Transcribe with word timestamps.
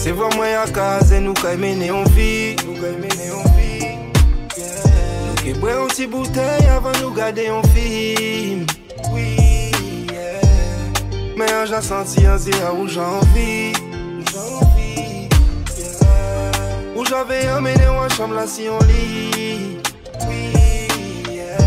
c'est 0.00 0.12
vraiment 0.12 0.42
à 0.42 0.66
cause 0.68 1.12
et 1.12 1.20
nous 1.20 1.34
caïmé 1.34 1.74
néon 1.74 2.04
vie. 2.16 2.54
Nous 2.64 2.74
caïmé 2.80 3.08
néon 3.18 3.42
vie. 3.56 3.96
Nous 5.26 5.42
québré 5.42 5.72
un 5.72 5.86
petit 5.86 6.06
bouteille 6.06 6.66
avant 6.66 6.92
nous 7.02 7.12
garder 7.12 7.48
un 7.48 7.62
film. 7.74 8.64
Oui, 9.12 9.36
yeah. 10.12 10.40
Mais 11.36 11.46
j'ai 11.66 11.82
senti 11.82 12.24
un 12.26 12.38
zéro 12.38 12.76
où 12.82 12.86
j'ai 12.86 13.00
envie. 13.00 13.72
Où 16.96 17.04
j'avais 17.04 17.46
amené 17.46 17.86
en 17.88 18.08
chambre 18.08 18.34
là 18.34 18.46
si 18.46 18.66
on 18.68 18.78
lit. 18.84 19.78
Oui, 20.28 20.52
yeah. 21.32 21.58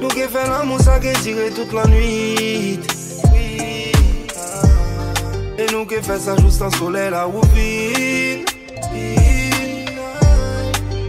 Nous 0.00 0.08
qui 0.08 0.22
fait 0.22 0.48
l'amour, 0.48 0.80
ça 0.80 0.98
qui 0.98 1.12
tiré 1.20 1.50
toute 1.50 1.72
la 1.72 1.86
nuit. 1.88 2.80
Ah. 5.56 5.62
Et 5.62 5.72
nous 5.72 5.86
qui 5.86 5.96
fait 5.96 6.18
ça 6.18 6.36
juste 6.36 6.62
en 6.62 6.70
soleil 6.70 7.10
là 7.10 7.28
où 7.28 7.40
vit. 7.54 8.44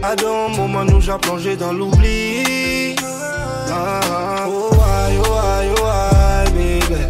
À 0.02 0.12
un 0.12 0.56
moment 0.56 0.84
nous 0.84 1.00
j'ai 1.00 1.12
plongé 1.20 1.56
dans 1.56 1.72
l'oubli. 1.72 2.94
Ah, 3.68 4.46
oh 4.48 4.70
aïe, 4.72 5.18
oh 5.18 5.32
aïe, 5.34 5.68
oh 5.76 5.86
aïe, 5.86 6.50
baby. 6.50 7.02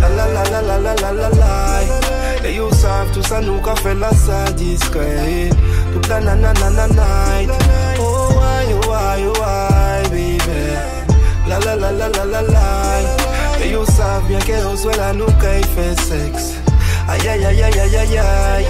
La 0.00 0.08
la 0.08 0.26
la 0.26 0.42
la 0.50 0.62
la 0.62 0.78
la 0.78 0.94
la 0.94 1.12
la 1.12 1.28
la. 1.30 2.48
You 2.50 2.70
savent 2.72 3.10
tout 3.12 3.22
ça 3.22 3.40
nous 3.40 3.60
qu'a 3.60 3.76
fait 3.76 3.94
la 3.94 4.10
discret. 4.52 5.50
Toute 5.92 6.08
la 6.08 6.20
na 6.20 6.34
night. 6.36 7.50
Oh 8.00 8.30
aïe, 8.42 8.74
oh 8.86 8.92
aïe, 8.92 9.24
oh 9.26 10.10
baby. 10.10 10.38
La 11.46 11.58
la 11.58 11.76
la 11.76 11.92
la 11.92 12.08
la 12.08 12.24
la 12.24 12.42
la. 12.42 13.66
You 13.66 13.84
savent 13.84 14.24
bien 14.26 14.38
que 14.38 14.76
soit 14.76 14.96
la 14.96 15.12
nous 15.12 15.26
qu'a 15.38 15.60
fait 15.74 15.94
sexe. 16.00 16.54
Aïe 16.54 16.67
aïe 17.08 17.28
aïe 17.28 17.44
aïe 17.44 17.62
aïe 17.62 17.96
aïe 17.96 18.18
aïe. 18.18 18.66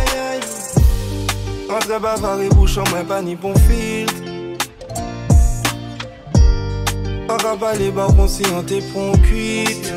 Entre 1.70 2.00
bavard 2.00 2.41
et 2.41 2.48
bouchon, 2.48 2.84
moi 2.91 3.05
pas 3.06 3.20
ni 3.20 3.36
bon 3.36 3.55
filtre. 3.55 4.14
Pas 7.27 7.36
rabat 7.36 7.75
les 7.75 7.91
barres 7.91 8.14
conscients 8.16 8.62
t'es 8.66 8.81
pour 8.92 9.12
cuite. 9.22 9.92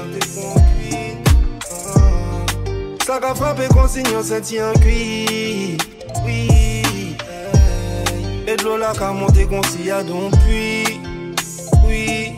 Ça 3.06 3.20
va 3.20 3.36
frapper 3.36 3.68
consigne, 3.68 4.06
on 4.18 4.24
s'est 4.24 4.42
tient 4.42 4.74
cuit. 4.82 5.78
Oui. 6.26 7.16
Et 8.48 8.56
de 8.56 8.64
l'eau 8.64 8.78
là 8.78 8.94
qu'a 8.98 9.12
monté 9.12 9.46
consigne 9.46 9.92
à 9.92 10.04
don 10.04 10.30
puis. 10.32 11.00
Oui. 11.88 12.34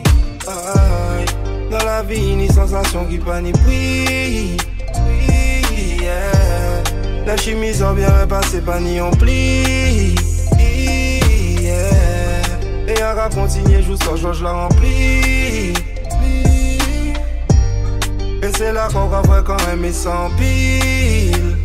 Dans 1.70 1.84
la 1.84 2.02
vie, 2.02 2.36
ni 2.36 2.48
sensation 2.48 3.04
qui 3.06 3.18
pas 3.18 3.40
ni 3.40 3.52
prix. 3.52 4.56
Chemise 7.44 7.82
en 7.82 7.92
bien 7.92 8.08
repassée, 8.22 8.62
pas 8.62 8.80
ni 8.80 8.98
en 9.02 9.10
pli. 9.10 10.14
Yeah. 11.60 11.90
Et 12.88 12.94
on 13.04 13.14
va 13.14 13.28
continuer 13.28 13.82
jusqu'à 13.82 14.16
je 14.16 14.42
la 14.42 14.50
remplis. 14.50 15.74
Et 18.42 18.50
c'est 18.56 18.72
là 18.72 18.88
qu'on 18.90 19.08
va 19.08 19.20
voir 19.20 19.44
quand 19.44 19.62
même 19.66 19.92
sans 19.92 20.30
pile. 20.38 21.58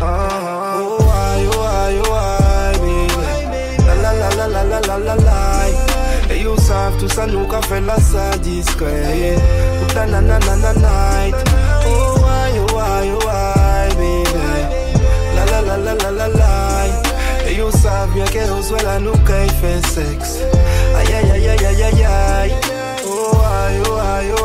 Ah, 0.00 0.78
oh 0.80 1.02
aïe, 1.02 1.46
oh 1.52 1.60
aïe, 1.60 2.00
oh 2.02 2.14
aïe, 2.14 2.78
baby. 2.78 3.84
La 3.86 3.94
la 3.94 4.12
la 4.14 4.28
la 4.30 4.46
la 4.48 4.64
la 4.64 4.80
la 4.80 4.96
la 4.98 5.16
la. 5.16 6.34
Et 6.34 6.40
you 6.40 6.56
savent 6.56 6.96
tout 6.98 7.10
ça, 7.10 7.26
nous 7.26 7.44
qu'a 7.46 7.60
fait 7.60 7.82
la 7.82 7.96
ça 7.96 8.38
discret. 8.38 9.36
Toute 9.80 9.94
la 9.96 10.06
na 10.06 10.22
na 10.22 10.38
na 10.38 10.56
na 10.56 10.72
night. 10.72 11.34
Oh 11.86 12.24
aïe, 12.24 12.58
oh 12.72 12.78
aïe, 12.78 13.10
oh 13.12 13.28
aïe. 13.28 13.35
la 15.76 15.94
la 15.94 16.10
la 16.10 16.10
la 16.10 16.26
la. 16.26 17.44
E 17.44 17.52
io 17.52 17.70
sabbia 17.70 18.24
che 18.24 18.42
uso 18.44 18.76
la 18.76 18.98
nuca 18.98 19.44
sex. 19.82 20.40
Ai 20.94 21.12
ai 21.12 21.30
ai 21.30 21.48
ai 21.48 21.64
ai 21.64 21.82
ai 21.82 22.04
ai. 22.04 22.52
Oh 23.04 23.42
ai 23.42 23.80
oh 23.80 23.98
ai 23.98 24.30
oh. 24.30 24.35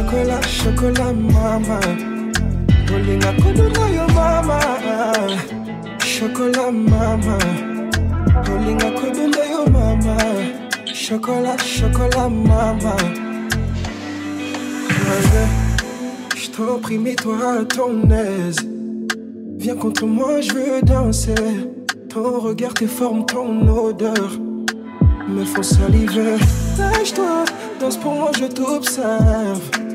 Chocolat, 0.00 0.40
chocolat, 0.40 1.12
mama. 1.12 1.78
Olinga 2.94 3.32
kudunda 3.36 3.86
yo 3.96 4.06
mama. 4.14 4.58
Chocolat, 5.98 6.72
mama. 6.72 7.36
Olinga 8.48 8.90
kudunda 8.98 9.44
yo 9.44 9.66
mama. 9.66 10.16
Chocolat, 10.86 11.58
chocolat, 11.58 12.30
mama. 12.30 12.96
Je 16.34 16.50
t'en 16.50 16.78
prie, 16.78 16.96
mets-toi 16.96 17.60
à 17.60 17.64
ton 17.66 18.10
aise. 18.10 18.56
Viens 19.58 19.76
contre 19.76 20.06
moi, 20.06 20.40
je 20.40 20.54
veux 20.54 20.80
danser. 20.80 21.34
Ton 22.08 22.40
regard, 22.40 22.72
tes 22.72 22.86
formes, 22.86 23.26
ton 23.26 23.68
odeur 23.68 24.30
me 25.28 25.44
font 25.44 25.62
saliver. 25.62 26.38
Lâche-toi, 26.78 27.44
danse 27.78 27.98
pour 27.98 28.14
moi, 28.14 28.30
je 28.38 28.46
t'observe. 28.46 29.89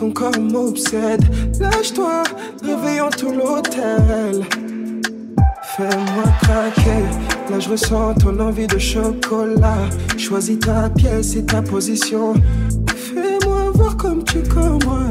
Ton 0.00 0.12
corps 0.12 0.40
m'obsède. 0.40 1.22
Lâche-toi, 1.60 2.22
réveillons 2.64 3.10
tout 3.10 3.32
l'hôtel. 3.32 4.46
Fais-moi 5.76 6.24
craquer. 6.40 7.04
Là, 7.50 7.60
je 7.60 7.68
ressens 7.68 8.14
ton 8.14 8.40
envie 8.40 8.66
de 8.66 8.78
chocolat. 8.78 9.90
Choisis 10.16 10.58
ta 10.58 10.88
pièce 10.88 11.36
et 11.36 11.44
ta 11.44 11.60
position. 11.60 12.32
Fais-moi 12.96 13.72
voir 13.74 13.94
comme 13.98 14.24
tu 14.24 14.38
moi. 14.86 15.02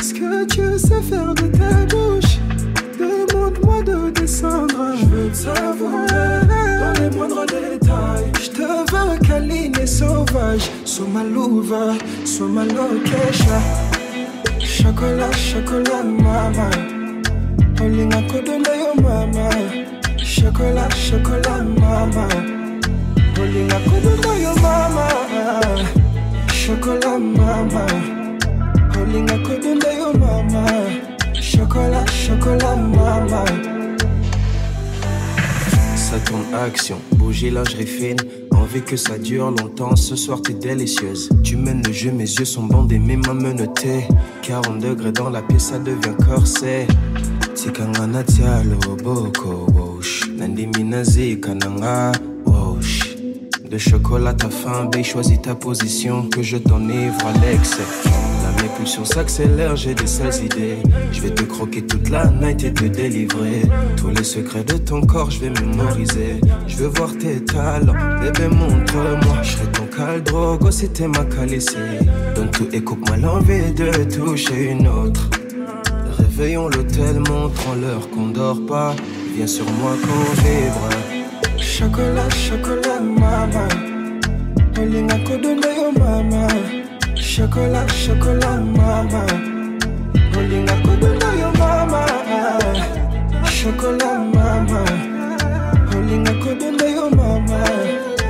Ce 0.00 0.14
que 0.14 0.44
tu 0.44 0.78
sais 0.78 1.02
faire 1.02 1.34
de 1.34 1.48
ta 1.48 1.96
bouche. 1.96 2.38
Demande-moi 3.00 3.82
de 3.82 4.10
descendre. 4.10 4.94
Je 5.00 5.06
veux 5.06 5.30
te 5.30 5.36
savoir 5.38 6.06
dans 6.06 7.02
les 7.02 7.16
moindres 7.16 7.46
détails. 7.46 8.30
Je 8.40 8.50
te 8.50 8.62
veux 8.62 9.18
câline 9.26 9.76
et 9.82 9.86
sauvage. 9.88 10.70
Sois 10.84 11.08
ma 11.12 11.24
louva, 11.24 11.94
sois 12.24 12.46
ma 12.46 12.64
location. 12.64 13.99
Chocolat, 14.60 15.32
chocolat, 15.34 16.04
mama. 16.04 16.70
Olinga 17.80 18.20
kodonda 18.28 18.74
yo 18.76 18.94
mama. 18.94 19.48
Chocolat, 20.18 20.92
chocolat, 20.94 21.64
mama. 21.80 22.28
Olinga 23.40 23.78
kodonda 23.88 24.32
yo 24.42 24.54
mama. 24.62 25.06
Chocolat, 26.52 27.20
mama. 27.20 27.86
Olinga 29.00 29.38
kodonda 29.46 29.90
yo 29.96 30.12
mama. 30.12 30.64
Chocolat, 31.32 32.06
chocolat, 32.06 32.78
mama. 32.78 33.79
Ça 36.10 36.18
tourne 36.18 36.52
action, 36.52 36.96
bougie, 37.12 37.50
lingerie 37.50 37.86
fine. 37.86 38.16
Envie 38.50 38.82
que 38.82 38.96
ça 38.96 39.16
dure 39.16 39.52
longtemps, 39.52 39.94
ce 39.94 40.16
soir 40.16 40.42
t'es 40.42 40.54
délicieuse. 40.54 41.28
Tu 41.44 41.54
mènes 41.54 41.84
le 41.86 41.92
jeu, 41.92 42.10
mes 42.10 42.24
yeux 42.24 42.44
sont 42.44 42.64
bandés, 42.64 42.98
mes 42.98 43.16
mains 43.16 43.34
menottées. 43.34 44.08
40 44.42 44.80
degrés 44.80 45.12
dans 45.12 45.30
la 45.30 45.40
pièce, 45.40 45.66
ça 45.66 45.78
devient 45.78 46.16
corset. 46.26 46.88
Tikangana 47.54 48.24
tialo 48.24 48.76
boko 49.04 49.68
wosh. 49.72 50.28
Nandimi 50.36 50.82
nazika 50.82 51.54
nanga 51.54 52.10
wosh. 52.44 53.16
De 53.70 53.78
chocolat 53.78 54.34
ta 54.34 54.50
faim, 54.50 54.86
babe, 54.86 55.04
choisis 55.04 55.40
ta 55.40 55.54
position. 55.54 56.28
Que 56.28 56.42
je 56.42 56.56
t'enivre 56.56 57.24
à 57.24 57.32
l'excès 57.38 58.29
pulsion 58.80 59.04
s'accélère, 59.04 59.76
j'ai 59.76 59.94
des 59.94 60.06
sales 60.06 60.42
idées. 60.42 60.78
Je 61.12 61.20
vais 61.20 61.30
te 61.30 61.42
croquer 61.42 61.82
toute 61.82 62.08
la 62.08 62.26
night 62.26 62.64
et 62.64 62.72
te 62.72 62.84
délivrer. 62.84 63.62
Tous 63.96 64.08
les 64.08 64.24
secrets 64.24 64.64
de 64.64 64.78
ton 64.78 65.02
corps, 65.02 65.30
je 65.30 65.40
vais 65.40 65.50
mémoriser. 65.50 66.40
Je 66.66 66.76
veux 66.76 66.86
voir 66.86 67.10
tes 67.18 67.44
talents, 67.44 67.92
bébé, 68.22 68.48
montre-moi. 68.48 69.36
Je 69.42 69.50
serai 69.50 69.66
ton 69.72 69.84
caldrogo 69.94 70.70
si 70.70 70.88
t'es 70.88 71.06
ma 71.06 71.24
calicie. 71.24 71.76
Donne 72.34 72.50
tout 72.50 72.68
et 72.72 72.82
coupe-moi 72.82 73.18
l'envie 73.18 73.70
de 73.72 73.90
toucher 74.04 74.70
une 74.70 74.88
autre. 74.88 75.28
Réveillons 76.18 76.68
l'hôtel, 76.68 77.18
montrons-leur 77.18 78.08
qu'on 78.10 78.28
dort 78.28 78.64
pas. 78.66 78.96
Viens 79.36 79.46
sur 79.46 79.70
moi 79.72 79.92
qu'on 80.02 80.42
vivre. 80.42 80.88
Chocolat, 81.58 82.30
chocolat, 82.30 83.00
maman. 83.00 83.90
Yo. 86.40 86.89
Chocolat, 87.30 87.86
chocolat, 87.86 88.60
mama. 88.76 89.24
Olinga 90.36 90.74
kobunda 90.82 91.30
yo 91.38 91.52
mama. 91.60 92.02
Chocolat, 93.46 94.34
mama. 94.34 94.82
Olinga 95.94 96.34
kobunda 96.42 96.86
yo 96.90 97.08
mama. 97.10 97.60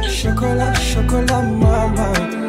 Chocolat, 0.04 0.76
chocolat, 0.76 1.46
mama. 1.62 2.39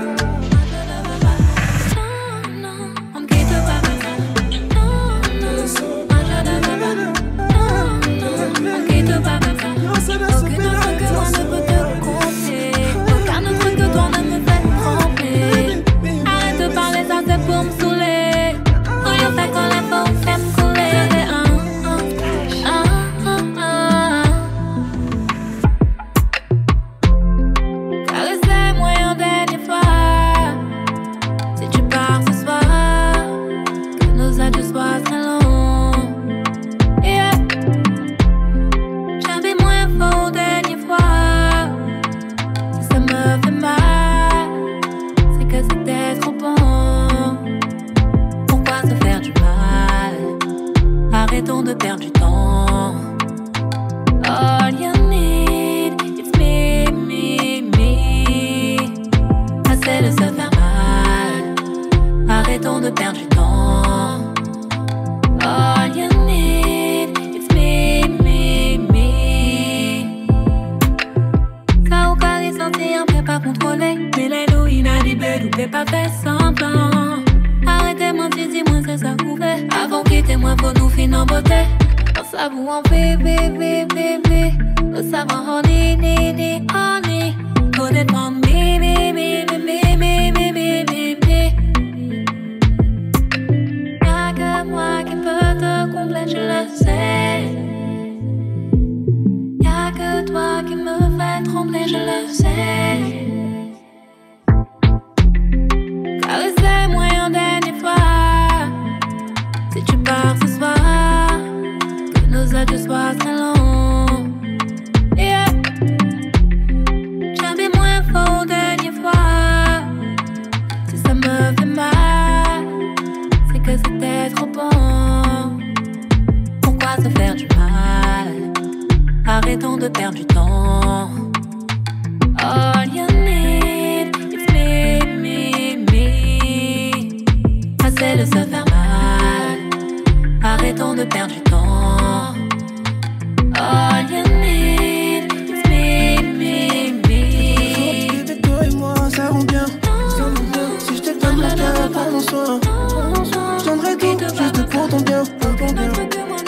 Je 153.58 153.66
donnerai 153.66 153.98
tout 153.98 154.18
juste 154.20 154.70
pour 154.70 154.88
ton 154.90 154.98
bien. 155.02 155.24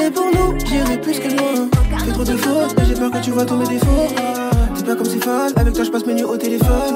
Et 0.04 0.12
pour 0.12 0.26
nous, 0.26 0.60
j'irai 0.66 0.98
plus 1.00 1.20
que 1.20 1.30
loin. 1.30 1.70
J'ai 2.06 2.12
trop 2.12 2.24
de 2.24 2.36
fautes, 2.38 2.76
mais 2.78 2.86
j'ai 2.86 2.96
peur 2.96 3.12
que 3.12 3.20
tu 3.20 3.32
vois 3.32 3.46
tomber 3.46 3.66
des 3.68 3.76
défauts. 3.76 4.08
Ah, 4.18 4.50
c'est 4.76 4.86
pas 4.86 4.96
comme 4.96 5.06
c'est 5.06 5.24
fal, 5.24 5.52
avec 5.56 5.74
toi 5.74 5.84
je 5.84 5.92
passe 5.92 6.06
mes 6.06 6.14
nuits 6.14 6.24
au 6.24 6.38
téléphone. 6.38 6.96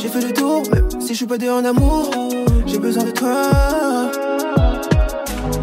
J'ai 0.00 0.08
fait 0.08 0.22
le 0.22 0.32
tour, 0.32 0.62
même 0.72 0.88
si 1.00 1.08
je 1.08 1.14
suis 1.14 1.26
pas 1.26 1.36
dehors 1.38 1.58
en 1.58 1.64
amour, 1.64 2.10
j'ai 2.66 2.78
besoin 2.78 3.04
de 3.04 3.10
toi. 3.10 3.42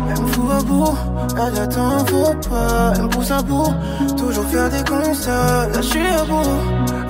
Elle 0.09 0.21
me 0.21 0.51
à 0.51 0.61
bout, 0.61 0.95
elle 1.35 1.59
attend, 1.59 2.05
faut 2.05 2.49
pas. 2.49 2.93
Elle 2.95 3.03
me 3.03 3.07
pousse 3.09 3.31
à 3.31 3.41
bout, 3.41 3.73
toujours 4.15 4.45
faire 4.45 4.69
des 4.69 4.83
constats. 4.83 5.67
Là 5.69 5.81
je 5.81 5.87
suis 5.87 6.07
à 6.07 6.23
bout, 6.23 6.49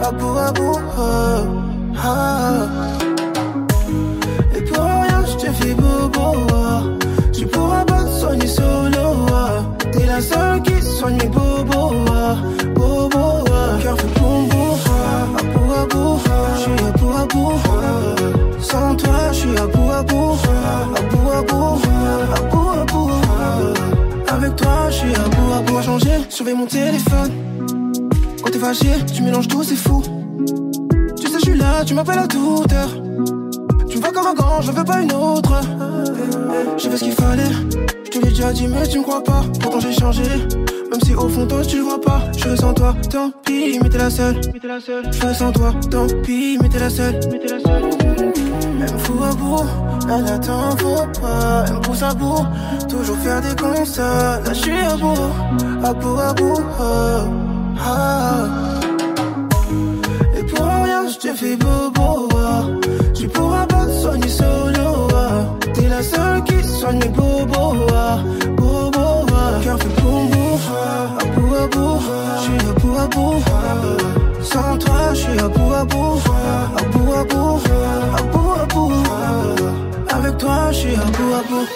à 0.01 0.12
bout, 0.12 0.38
à 0.38 0.51
bout. 0.51 0.80
Ah 2.00 3.06
petit 5.57 5.74
bobo. 5.74 6.36
Je 7.34 7.46
pourrais 7.46 7.86
pas 7.86 8.03
te 8.03 8.10
soigner 8.10 8.48
solo. 8.48 9.25
T'es 9.91 10.05
la 10.05 10.22
seule 10.22 10.62
qui 10.63 10.82
soigne 10.82 11.17
mes. 11.17 11.27
Bobo, 11.27 12.05
cœur 13.82 13.98
fait 13.98 14.20
boum 14.20 14.48
boum. 14.50 14.77
À 15.38 15.43
bout 15.43 15.74
à 15.74 15.86
bout, 15.86 16.20
je 16.55 16.62
suis 16.62 16.72
à 16.72 16.91
bout 16.91 17.12
à 17.12 17.25
bout. 17.25 17.53
Sans 18.62 18.96
toi, 18.96 19.32
je 19.32 19.38
suis 19.38 19.58
à 19.58 19.67
bout 19.67 19.91
à 19.91 20.03
bout. 20.03 20.38
À 20.65 20.86
bout 21.01 21.32
à 21.32 21.41
bout. 21.43 21.82
Avec 24.29 24.55
toi, 24.55 24.89
je 24.89 24.96
suis 24.96 25.15
à 25.15 25.27
bout 25.29 25.53
à 25.53 25.62
bout. 25.62 25.82
Changer, 25.82 26.20
surveille 26.29 26.55
mon 26.55 26.65
téléphone. 26.65 27.32
Quand 28.43 28.51
t'es 28.51 28.60
fâché, 28.60 28.89
tu 29.13 29.22
mélanges 29.22 29.48
tout, 29.48 29.63
c'est 29.63 29.75
fou. 29.75 30.01
Tu 31.20 31.27
sais, 31.27 31.39
je 31.39 31.46
suis 31.50 31.58
là, 31.58 31.84
tu 31.86 31.93
m'appelles 31.93 32.20
à 32.20 32.27
toute 32.27 32.74
heure 32.74 33.07
je 34.62 34.71
veux 34.71 34.83
pas 34.83 35.01
une 35.01 35.13
autre. 35.13 35.62
J'ai 36.77 36.89
fait 36.89 36.97
ce 36.97 37.03
qu'il 37.03 37.13
fallait, 37.13 37.51
je 38.05 38.09
te 38.09 38.19
l'ai 38.19 38.29
déjà 38.29 38.51
dit, 38.53 38.67
mais 38.67 38.88
tu 38.88 39.00
me 39.00 39.03
crois 39.03 39.24
pas. 39.24 39.43
Pourtant 39.62 39.79
j'ai 39.79 39.93
changé, 39.93 40.24
même 40.91 41.01
si 41.03 41.13
au 41.15 41.27
fond 41.27 41.45
toi 41.45 41.62
tu 41.63 41.77
le 41.77 41.83
vois 41.83 42.01
pas. 42.01 42.21
Je 42.38 42.47
veux 42.47 42.55
sans 42.55 42.74
toi, 42.74 42.95
tant 43.09 43.31
pis, 43.45 43.79
mais 43.81 43.89
t'es 43.89 43.97
la 43.97 44.09
seule. 44.09 44.41
Je 44.43 45.51
toi, 45.51 45.74
tant 45.91 46.07
pis, 46.24 46.57
mais 46.62 46.69
t'es 46.69 46.79
la 46.79 46.89
seule. 46.89 47.19
Même 48.79 49.00
fou 49.00 49.24
à 49.24 49.33
bout, 49.36 49.65
elle 50.09 50.27
attend, 50.27 50.77
faut 50.77 51.21
pas. 51.21 51.65
Elle 51.67 51.74
me 51.74 51.79
pousse 51.81 52.03
à 52.03 52.13
bout, 52.13 52.45
toujours 52.88 53.17
faire 53.17 53.41
des 53.41 53.55
concerts. 53.55 54.41
Là 54.43 54.53
je 54.53 54.53
suis 54.53 54.79
à 54.79 54.95
bout, 54.95 55.17
à 55.83 55.93
bout, 55.93 56.19
à 56.19 56.33
bout. 56.33 56.62
Oh. 56.79 56.83
Ah. 57.79 58.45
Et 60.38 60.43
pour 60.43 60.65
rien, 60.65 61.07
je 61.07 61.17
te 61.17 61.33
fais 61.33 61.55
bobo 61.55 62.37
suis 64.27 64.38
solo, 64.38 65.07
ah. 65.13 65.46
t'es 65.74 65.88
la 65.88 66.01
seule 66.03 66.43
qui 66.43 66.63
soigne 66.63 67.00
mes 67.00 67.10
bobos, 67.10 67.88
ah. 67.93 68.19
bobo, 68.55 69.25
ah. 69.31 69.60
cœur 69.63 69.79
fait 69.79 70.01
boum 70.01 70.27
boum, 70.29 70.60
ah. 70.69 71.17
à 71.22 71.25
bout 71.25 71.55
à 71.55 71.67
bout, 71.67 72.00
ah. 72.10 72.38
j'suis 72.41 72.69
à 72.69 72.74
bout 72.79 72.98
à 73.00 73.07
bout, 73.07 73.43
ah. 73.48 74.43
sans 74.43 74.77
toi 74.77 75.13
j'suis 75.13 75.39
à 75.39 75.48
bout 75.48 75.74
à 75.74 75.86
bout, 75.86 76.19
ah. 76.27 76.79
à 76.79 76.84
bout 76.91 77.13
à 77.13 77.24
bout, 77.24 77.62
ah. 77.69 78.17
à 78.17 78.22
bout 78.24 78.51
à 78.62 78.65
bout, 78.65 78.93
ah. 79.12 80.15
avec 80.15 80.38
toi 80.38 80.72
j'suis 80.72 80.96
à 80.96 81.05
bout 81.05 81.34
à 81.34 81.41
bout. 81.50 81.66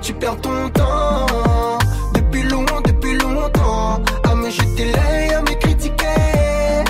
Tu 0.00 0.12
perds 0.12 0.40
ton 0.40 0.68
temps 0.68 1.26
depuis 2.14 2.44
longtemps, 2.44 2.80
depuis 2.84 3.18
longtemps. 3.18 4.00
À 4.22 4.34
me 4.36 4.48
jeter 4.48 4.92
l'œil, 4.92 5.34
à 5.34 5.40
me 5.40 5.58
critiquer. 5.58 6.84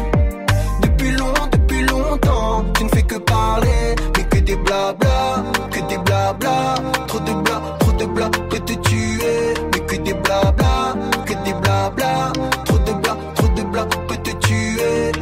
Depuis 0.83 1.13
longtemps, 1.13 1.49
depuis 1.51 1.87
longtemps. 1.87 2.65
Tu 2.75 2.85
ne 2.85 2.89
fais 2.91 3.03
que 3.03 3.15
parler, 3.17 3.95
mais 4.15 4.25
que 4.25 4.41
des 4.41 4.57
blabla, 4.57 5.43
que 5.71 5.81
des 5.89 5.97
blabla. 5.97 6.75
Trop 7.07 7.21
de 7.21 7.33
bla, 7.33 7.63
trop 7.79 7.93
de 7.93 8.05
bla 8.05 8.29
peut 8.51 8.59
te 8.59 8.75
tuer, 8.75 9.55
mais 9.73 9.81
que 9.81 9.97
des 9.97 10.13
blabla, 10.13 10.95
que 11.25 11.33
des 11.45 11.55
blabla. 11.55 12.33
Trop 12.67 12.79
de 12.79 12.93
bla, 12.93 13.17
trop 13.37 13.49
de 13.49 13.63
bla 13.63 13.87
peut 14.07 14.19
te 14.23 14.33
tuer. 14.47 15.13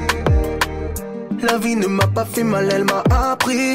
La 1.40 1.56
vie 1.56 1.76
ne 1.76 1.86
m'a 1.86 2.08
pas 2.08 2.24
fait 2.24 2.42
mal, 2.42 2.68
elle 2.72 2.84
m'a 2.84 3.30
appris. 3.30 3.74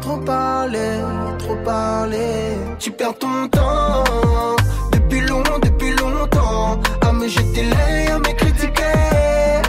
trop 0.00 0.16
parler, 0.18 1.00
trop 1.38 1.56
parler. 1.64 2.56
Tu 2.78 2.90
perds 2.90 3.18
ton 3.18 3.48
temps, 3.48 4.04
depuis 4.92 5.20
longtemps, 5.20 5.58
depuis 5.58 5.92
longtemps. 5.96 6.80
Ah, 7.00 7.08
à 7.08 7.12
me 7.12 7.28
jeter 7.28 7.64
l'œil, 7.64 8.06
à 8.08 8.18
me 8.18 8.32
critiquer. 8.36 9.62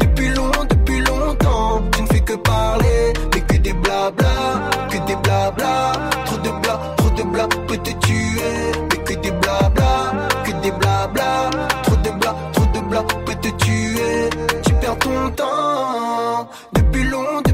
Depuis 0.00 0.28
longtemps, 0.28 0.64
depuis 0.68 1.00
longtemps. 1.00 1.82
Tu 1.92 2.02
ne 2.02 2.06
fais 2.08 2.20
que 2.20 2.34
parler, 2.34 3.12
mais 3.34 3.40
que 3.40 3.56
des 3.56 3.72
blabla, 3.72 4.70
que 4.90 4.98
des 5.06 5.16
blabla. 5.16 5.92
Trop 6.26 6.36
de 6.38 6.50
bla, 6.62 6.80
trop 6.96 7.10
de 7.10 7.22
bla 7.22 7.46
peut 7.68 7.78
te 7.78 7.92
tuer. 8.06 8.72
Mais 8.90 8.98
que 9.04 9.14
des 9.20 9.32
blabla, 9.32 10.28
que 10.44 10.52
des 10.62 10.70
blabla. 10.70 11.50
Trop 11.82 11.96
de 11.96 12.10
bla, 12.10 12.34
trop 12.52 12.66
de 12.74 12.80
bla 12.88 13.02
peut 13.26 13.34
te 13.34 13.48
tuer. 13.64 14.30
Tu 14.64 14.72
perds 14.74 14.98
ton 14.98 15.30
temps, 15.30 16.48
depuis 16.72 17.04
longtemps 17.04 17.51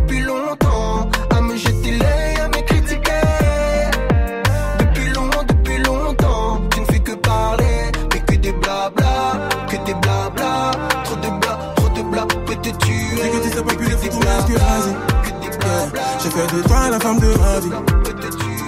la 16.98 17.04
femme 17.04 17.20
de 17.20 17.38
ma 17.38 17.60
vie. 17.60 17.70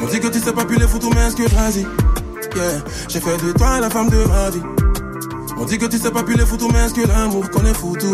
On 0.02 0.06
dit 0.06 0.20
que 0.20 0.28
tu 0.28 0.38
sais 0.38 0.52
pas 0.52 0.64
plus 0.64 0.76
les 0.76 0.86
photos, 0.86 1.10
mais 1.14 1.26
est-ce 1.26 1.36
que 1.36 1.54
vas-y? 1.54 1.82
Yeah, 2.56 2.84
j'ai 3.08 3.20
fait 3.20 3.36
de 3.44 3.52
toi 3.52 3.80
la 3.80 3.90
femme 3.90 4.08
de 4.08 4.24
ma 4.24 4.50
vie. 4.50 4.62
On 5.58 5.64
dit 5.64 5.78
que 5.78 5.86
tu 5.86 5.98
sais 5.98 6.10
pas 6.10 6.22
plus 6.22 6.36
les 6.36 6.46
photos, 6.46 6.70
mais 6.72 6.78
est-ce 6.80 6.94
que 6.94 7.06
l'amour 7.06 7.50
connaît 7.50 7.74
foutu? 7.74 8.06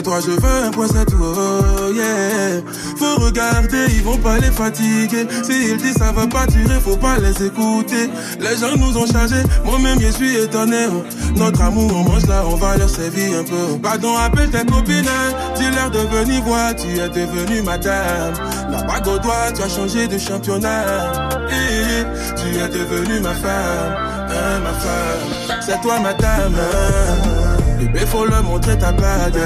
Veux 0.00 0.64
un 0.66 0.70
point, 0.70 0.86
c'est 0.88 1.14
oh, 1.14 1.92
yeah. 1.92 2.62
Faut 2.96 3.22
regarder, 3.22 3.86
ils 3.90 4.02
vont 4.02 4.16
pas 4.18 4.38
les 4.38 4.50
fatiguer. 4.50 5.26
S'ils 5.42 5.76
disent 5.76 5.96
ça 5.96 6.12
va 6.12 6.26
pas 6.26 6.46
durer, 6.46 6.80
faut 6.80 6.96
pas 6.96 7.18
les 7.18 7.46
écouter. 7.46 8.10
Les 8.40 8.56
gens 8.56 8.76
nous 8.76 8.96
ont 8.96 9.06
chargés, 9.06 9.42
moi-même 9.64 10.00
je 10.00 10.10
suis 10.10 10.36
étonné. 10.36 10.86
Notre 11.36 11.62
amour, 11.62 11.90
on 11.94 12.10
mange 12.10 12.26
là, 12.26 12.44
on 12.46 12.56
va 12.56 12.76
leur 12.76 12.88
servir 12.88 13.38
un 13.38 13.44
peu. 13.44 13.78
Pardon, 13.82 14.16
appelle 14.16 14.50
tes 14.50 14.64
copines, 14.64 15.04
dis-leur 15.56 15.90
de 15.90 15.98
venir 15.98 16.42
voir, 16.42 16.74
tu 16.74 16.88
es 16.98 17.08
devenue 17.08 17.62
madame. 17.62 18.34
La 18.70 18.82
bague 18.82 19.06
au 19.06 19.18
doigt, 19.18 19.52
tu 19.54 19.62
as 19.62 19.68
changé 19.68 20.08
de 20.08 20.18
championnat. 20.18 21.28
Tu 21.48 22.58
es 22.58 22.68
devenue 22.68 23.20
ma 23.20 23.34
femme, 23.34 23.94
hein, 24.28 24.60
ma 24.62 24.72
femme. 24.72 25.60
C'est 25.60 25.80
toi 25.80 26.00
madame. 26.00 26.54
Bébé, 27.78 28.00
faut 28.06 28.24
le 28.24 28.42
montrer 28.42 28.78
ta 28.78 28.92
bague. 28.92 29.40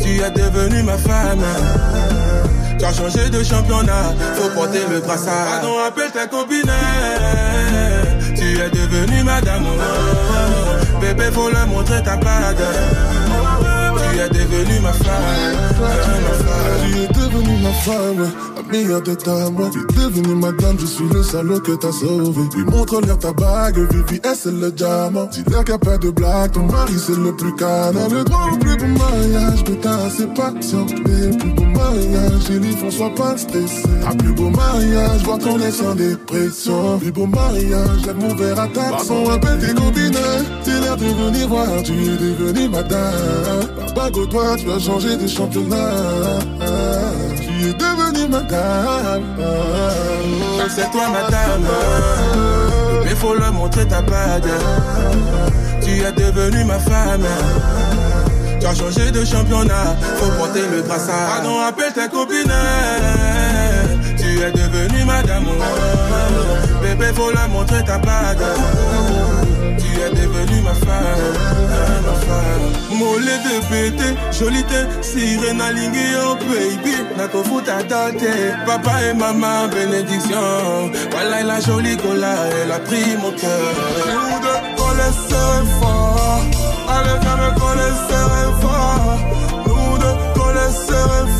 Tu 0.00 0.20
es 0.20 0.30
devenue 0.30 0.82
ma 0.82 0.96
femme. 0.96 1.44
Tu 2.78 2.84
as 2.84 2.92
changé 2.92 3.30
de 3.30 3.42
championnat, 3.42 4.14
faut 4.34 4.48
porter 4.50 4.80
le 4.90 5.00
brassard. 5.00 5.60
Pardon, 5.60 5.78
appelle 5.86 6.10
ta 6.10 6.26
copine. 6.26 6.72
Tu 8.36 8.58
es 8.58 8.70
devenue 8.70 9.22
madame. 9.24 9.64
Bébé, 11.00 11.30
faut 11.32 11.48
le 11.48 11.66
montrer 11.66 12.02
ta 12.02 12.16
bague. 12.16 12.56
Tu 14.12 14.18
es 14.18 14.28
devenue 14.28 14.80
ma 14.80 14.92
femme. 14.92 15.56
Ma 15.80 15.88
femme. 15.88 16.90
Tu 16.90 16.98
es 16.98 17.08
devenue 17.08 17.58
ma 17.62 17.70
femme 17.70 18.51
meilleure 18.70 19.02
de 19.02 19.14
ta 19.14 19.50
moi. 19.50 19.70
Tu 19.72 19.78
es 19.78 20.04
devenue 20.04 20.34
madame, 20.34 20.76
je 20.78 20.86
suis 20.86 21.08
le 21.12 21.22
salaud 21.22 21.60
que 21.60 21.72
t'as 21.72 21.92
sauvé. 21.92 22.42
Puis 22.50 22.64
montre-leur 22.64 23.18
ta 23.18 23.32
bague, 23.32 23.78
Vivi, 23.92 24.20
c'est 24.34 24.52
le 24.52 24.70
diamant. 24.70 25.26
Dis-leur 25.26 25.64
qu'il 25.64 25.74
n'y 25.74 25.76
a 25.76 25.78
pas 25.78 25.98
de 25.98 26.10
blague, 26.10 26.52
ton 26.52 26.66
mari 26.66 26.94
c'est 26.98 27.16
le 27.16 27.34
plus 27.36 27.54
canon. 27.54 28.08
Le 28.10 28.24
droit 28.24 28.50
au 28.52 28.56
plus 28.58 28.76
beau 28.76 28.86
mariage, 28.86 29.64
mais 29.68 29.76
t'as 29.76 30.06
assez 30.06 30.26
patient. 30.26 30.86
Mais 31.04 31.26
le 31.28 31.36
plus 31.36 31.50
beau 31.50 31.64
mariage, 31.64 32.42
j'ai 32.48 32.58
dit 32.58 32.72
François 32.76 33.14
pas 33.14 33.36
stressé. 33.36 33.88
Un 34.06 34.16
plus 34.16 34.32
beau 34.32 34.50
mariage, 34.50 35.22
vois 35.24 35.38
qu'on 35.38 35.58
est 35.58 35.70
sans 35.70 35.94
dépression. 35.94 36.98
Plus 36.98 37.12
beau 37.12 37.26
mariage, 37.26 38.06
lève 38.06 38.16
mon 38.16 38.34
verre 38.34 38.60
à 38.60 38.68
ta 38.68 38.82
Pardon, 38.90 39.30
appelle 39.30 39.58
tes 39.58 39.74
copines, 39.74 40.12
t'es 40.64 40.80
l'air 40.80 40.96
de 40.96 41.04
venir 41.04 41.48
voir, 41.48 41.82
tu 41.82 41.92
es 41.92 42.16
devenu 42.16 42.68
madame. 42.68 43.12
La 43.78 43.92
bague 43.92 44.16
au 44.16 44.26
doigt, 44.26 44.56
tu 44.56 44.70
as 44.70 44.78
changé 44.78 45.16
de 45.16 45.26
championnat. 45.26 46.38
Tu 47.62 47.68
es 47.68 47.74
devenu 47.74 48.28
madame. 48.28 49.22
C'est 50.68 50.90
toi 50.90 51.08
madame. 51.12 51.68
Mais 53.04 53.14
faut 53.14 53.34
le 53.34 53.50
montrer 53.52 53.86
ta 53.86 54.02
bague. 54.02 54.50
Tu 55.80 56.02
es 56.02 56.10
devenue 56.10 56.64
ma 56.64 56.80
femme. 56.80 57.24
Tu 58.58 58.66
as 58.66 58.74
changé 58.74 59.12
de 59.12 59.24
championnat, 59.24 59.96
faut 60.16 60.32
porter 60.38 60.62
le 60.74 60.82
brassard. 60.82 61.36
Pardon, 61.36 61.60
appelle 61.60 61.92
tes 61.92 62.08
copines. 62.08 62.52
Tu 64.18 64.42
es 64.42 64.50
devenue 64.50 65.04
madame. 65.04 65.46
Bébé, 66.82 67.12
faut 67.14 67.30
le 67.30 67.48
montrer 67.52 67.84
ta 67.84 67.98
bague. 67.98 68.38
Tu 69.78 70.00
es 70.00 70.10
devenue 70.10 70.62
ma 70.62 70.74
femme, 70.74 71.32
ma 72.06 72.14
femme. 72.26 72.98
Mollet 72.98 73.38
de 73.46 73.56
pété, 73.70 74.08
jolité, 74.32 74.80
sirène 75.00 75.60
aligné 75.60 76.06
oh 76.26 76.36
baby. 76.36 76.92
À 77.22 77.28
tenter, 77.84 78.52
papa 78.66 78.90
et 79.08 79.14
maman, 79.14 79.68
bénédiction. 79.68 80.90
Voilà 81.12 81.42
la 81.44 81.60
jolie 81.60 81.96
cola, 81.96 82.34
elle 82.60 82.72
a 82.72 82.80
pris 82.80 83.16
mon 83.22 83.30
cœur. 83.30 83.74
Nous 84.12 84.40
deux, 84.40 84.60
on 84.78 85.80
fort. 85.80 86.40
Allez, 86.88 87.18
viens 87.20 87.36
me 87.36 87.50
coller 87.60 87.92
fort. 88.60 89.18
Nous 89.66 89.98
deux, 89.98 90.16
coller 90.34 90.72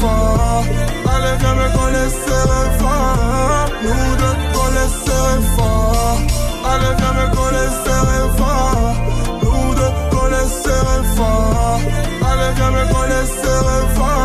fort. 0.00 0.64
Allez, 1.12 1.36
viens 1.40 1.54
me 1.54 1.66
coller 1.76 2.08
fort. 2.78 3.68
Nous 3.82 4.16
deux, 4.20 4.36
coller 4.54 4.88
fort. 5.56 6.18
Allez, 6.74 6.94
viens 6.96 7.12
me 7.12 7.26
coller 7.36 7.68
fort. 11.16 11.80
Allez, 12.30 12.52
viens 12.56 12.70
me 12.70 12.84
coller 12.92 13.26
fort. 13.94 14.21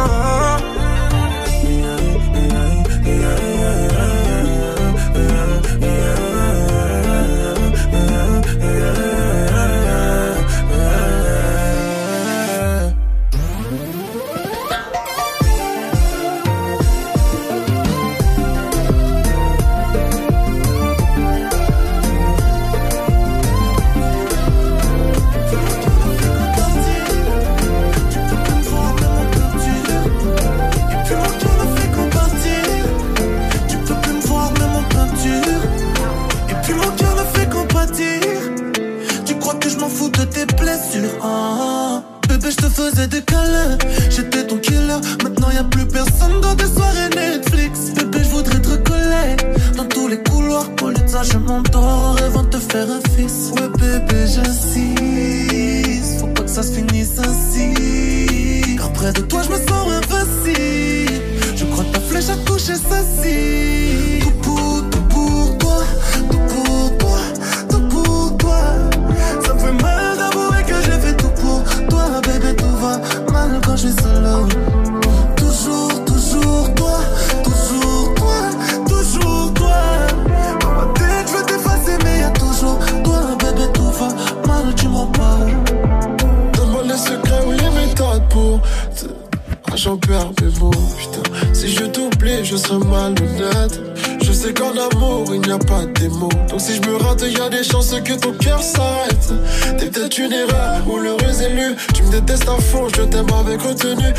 Je 94.22 94.32
sais 94.34 94.54
qu'en 94.54 94.72
amour, 94.72 95.26
il 95.34 95.42
n'y 95.42 95.52
a 95.52 95.58
pas 95.58 95.86
de 95.86 96.08
mots. 96.10 96.30
Donc 96.50 96.60
si 96.60 96.76
je 96.76 96.82
me 96.90 96.98
rate, 96.98 97.24
il 97.26 97.38
y 97.38 97.42
a 97.42 97.50
des 97.50 97.64
chances 97.64 97.94
que 98.04 98.14
ton 98.14 98.34
cœur 98.34 98.62
s'arrête. 98.62 99.34
T'es 99.78 99.86
peut-être 99.86 100.18
une 100.18 100.34
erreur 100.34 100.82
ou 100.88 100.98
l'heureuse 100.98 101.42
élue. 101.42 101.76
Tu 101.94 102.04
me 102.04 102.12
détestes 102.12 102.50
à 102.50 102.60
fond, 102.60 102.88
je 102.90 103.04
t'aime 103.04 103.28
avec 103.40 103.62
retenue. 103.62 104.14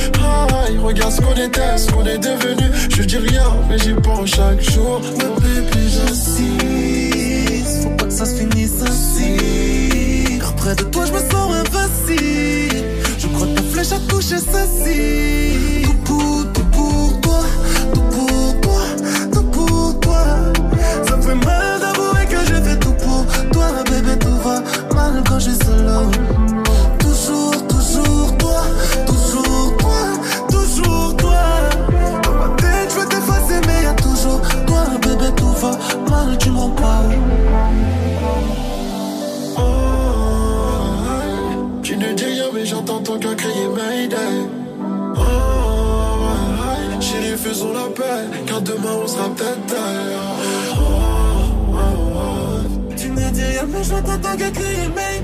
Aïe, 0.64 0.78
regarde 0.78 1.12
ce 1.12 1.20
qu'on 1.20 1.34
était, 1.34 1.76
ce 1.76 1.90
qu'on 1.90 2.06
est 2.06 2.18
devenu. 2.18 2.70
Je 2.88 3.02
dis 3.02 3.18
rien, 3.18 3.52
mais 3.68 3.78
j'y 3.78 3.92
pense 3.92 4.30
chaque 4.30 4.60
jour. 4.60 5.00
Ouais, 5.18 5.24
bébé, 5.40 5.88
j'insiste. 5.88 7.82
Faut 7.82 7.90
pas 7.90 8.04
que 8.04 8.12
ça 8.12 8.24
se 8.24 8.36
finisse 8.36 8.82
ainsi. 8.82 10.38
Car 10.40 10.54
près 10.54 10.74
de 10.74 10.84
toi, 10.84 11.04
je 11.06 11.12
me 11.12 11.18
sens 11.18 11.54
invincible. 11.54 12.86
Je 13.18 13.26
crois 13.26 13.46
que 13.48 13.54
ta 13.54 13.62
flèche 13.62 13.92
a 13.92 13.98
touché 14.08 14.36
ceci. 14.38 15.87
Me 53.78 53.84
dis 53.84 54.60
rien, 54.60 54.88
mais 54.94 55.00
j'entends 55.04 55.17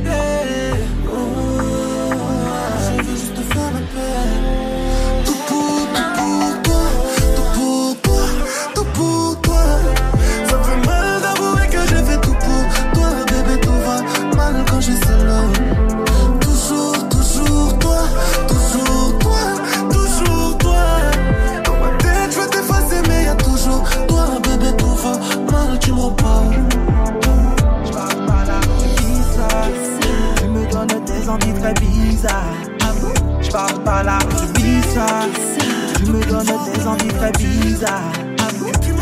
bizarres. 37.38 38.12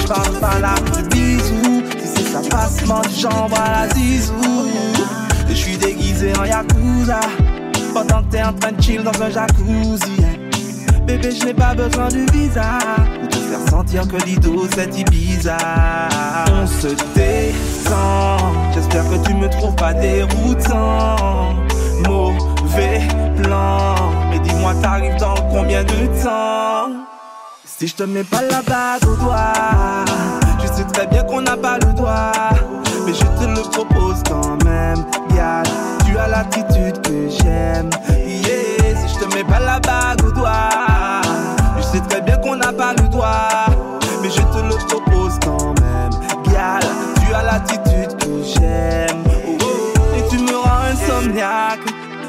J'parle 0.01 0.38
pas 0.40 0.59
là, 0.61 0.75
bisous. 1.11 1.83
Si 2.01 2.07
c'est 2.07 2.33
ça 2.33 2.40
passement 2.51 3.01
de 3.01 3.57
à 3.57 3.87
la 3.87 3.95
zizou. 3.95 4.68
Je 5.49 5.55
suis 5.55 5.77
déguisé 5.77 6.33
en 6.38 6.45
yakuza. 6.45 7.21
Pendant 7.95 8.23
que 8.23 8.31
t'es 8.31 8.42
en 8.42 8.53
train 8.55 8.73
de 8.73 8.83
chill 8.83 9.03
dans 9.03 9.23
un 9.23 9.31
jacuzzi. 9.31 10.23
Bébé, 11.07 11.31
je 11.33 11.47
n'ai 11.47 11.55
pas 11.55 11.75
besoin 11.75 12.09
du 12.09 12.25
visa 12.27 12.79
Pour 13.21 13.29
te 13.29 13.37
faire 13.37 13.68
sentir 13.68 14.07
que 14.07 14.25
l'ido 14.25 14.68
c'est 14.73 14.97
Ibiza 14.97 15.57
On 16.53 16.64
se 16.64 16.88
descend 17.16 18.40
J'espère 18.73 19.03
que 19.11 19.27
tu 19.27 19.35
me 19.35 19.49
trouves 19.51 19.75
pas 19.75 19.95
déroutant 19.95 21.57
Mauvais 22.07 23.01
plan 23.37 23.97
Mais 24.31 24.38
dis-moi 24.38 24.75
t'arrives 24.81 25.18
dans 25.18 25.35
combien 25.51 25.83
de 25.83 26.23
temps? 26.23 26.71
Si 27.83 27.88
je 27.88 27.97
te 27.97 28.05
mets 28.05 28.23
pas 28.23 28.42
la 28.42 28.62
bague 28.62 29.05
au 29.09 29.16
doigt 29.16 30.05
Je 30.62 30.68
sais 30.68 30.85
très 30.85 31.05
bien 31.09 31.25
qu'on 31.25 31.40
n'a 31.40 31.57
pas 31.57 31.79
le 31.79 31.92
droit. 31.95 32.31
Mais 33.05 33.12
je 33.12 33.25
te 33.25 33.45
le 33.45 33.61
propose 33.71 34.23
quand 34.29 34.64
même 34.64 35.05
Gal, 35.35 35.64
tu 36.07 36.16
as 36.16 36.29
l'attitude 36.29 37.03
que 37.03 37.29
j'aime. 37.29 37.90
Yeah, 38.09 38.97
si 38.97 39.12
je 39.12 39.25
te 39.25 39.35
mets 39.35 39.42
pas 39.42 39.59
la 39.59 39.81
bague 39.81 40.25
au 40.25 40.31
doigt 40.31 40.68
Je 41.77 41.83
sais 41.83 42.01
très 42.09 42.21
bien 42.21 42.37
qu'on 42.37 42.55
n'a 42.55 42.73
pas 42.73 42.92
le 42.92 43.09
droit. 43.09 43.66
Mais 44.23 44.31
je 44.31 44.42
te 44.42 44.62
le 44.62 44.77
propose 44.87 45.40
quand 45.45 45.75
même 45.81 46.12
Gal, 46.53 46.85
tu 47.27 47.35
as 47.35 47.42
l'attitude 47.42 48.16
que 48.16 48.45
j'aime. 48.45 49.25
Oh, 49.27 49.59
oh, 49.61 50.16
Et 50.16 50.29
tu 50.31 50.38
me 50.40 50.57
rends 50.57 50.85
insomniaque 50.92 51.81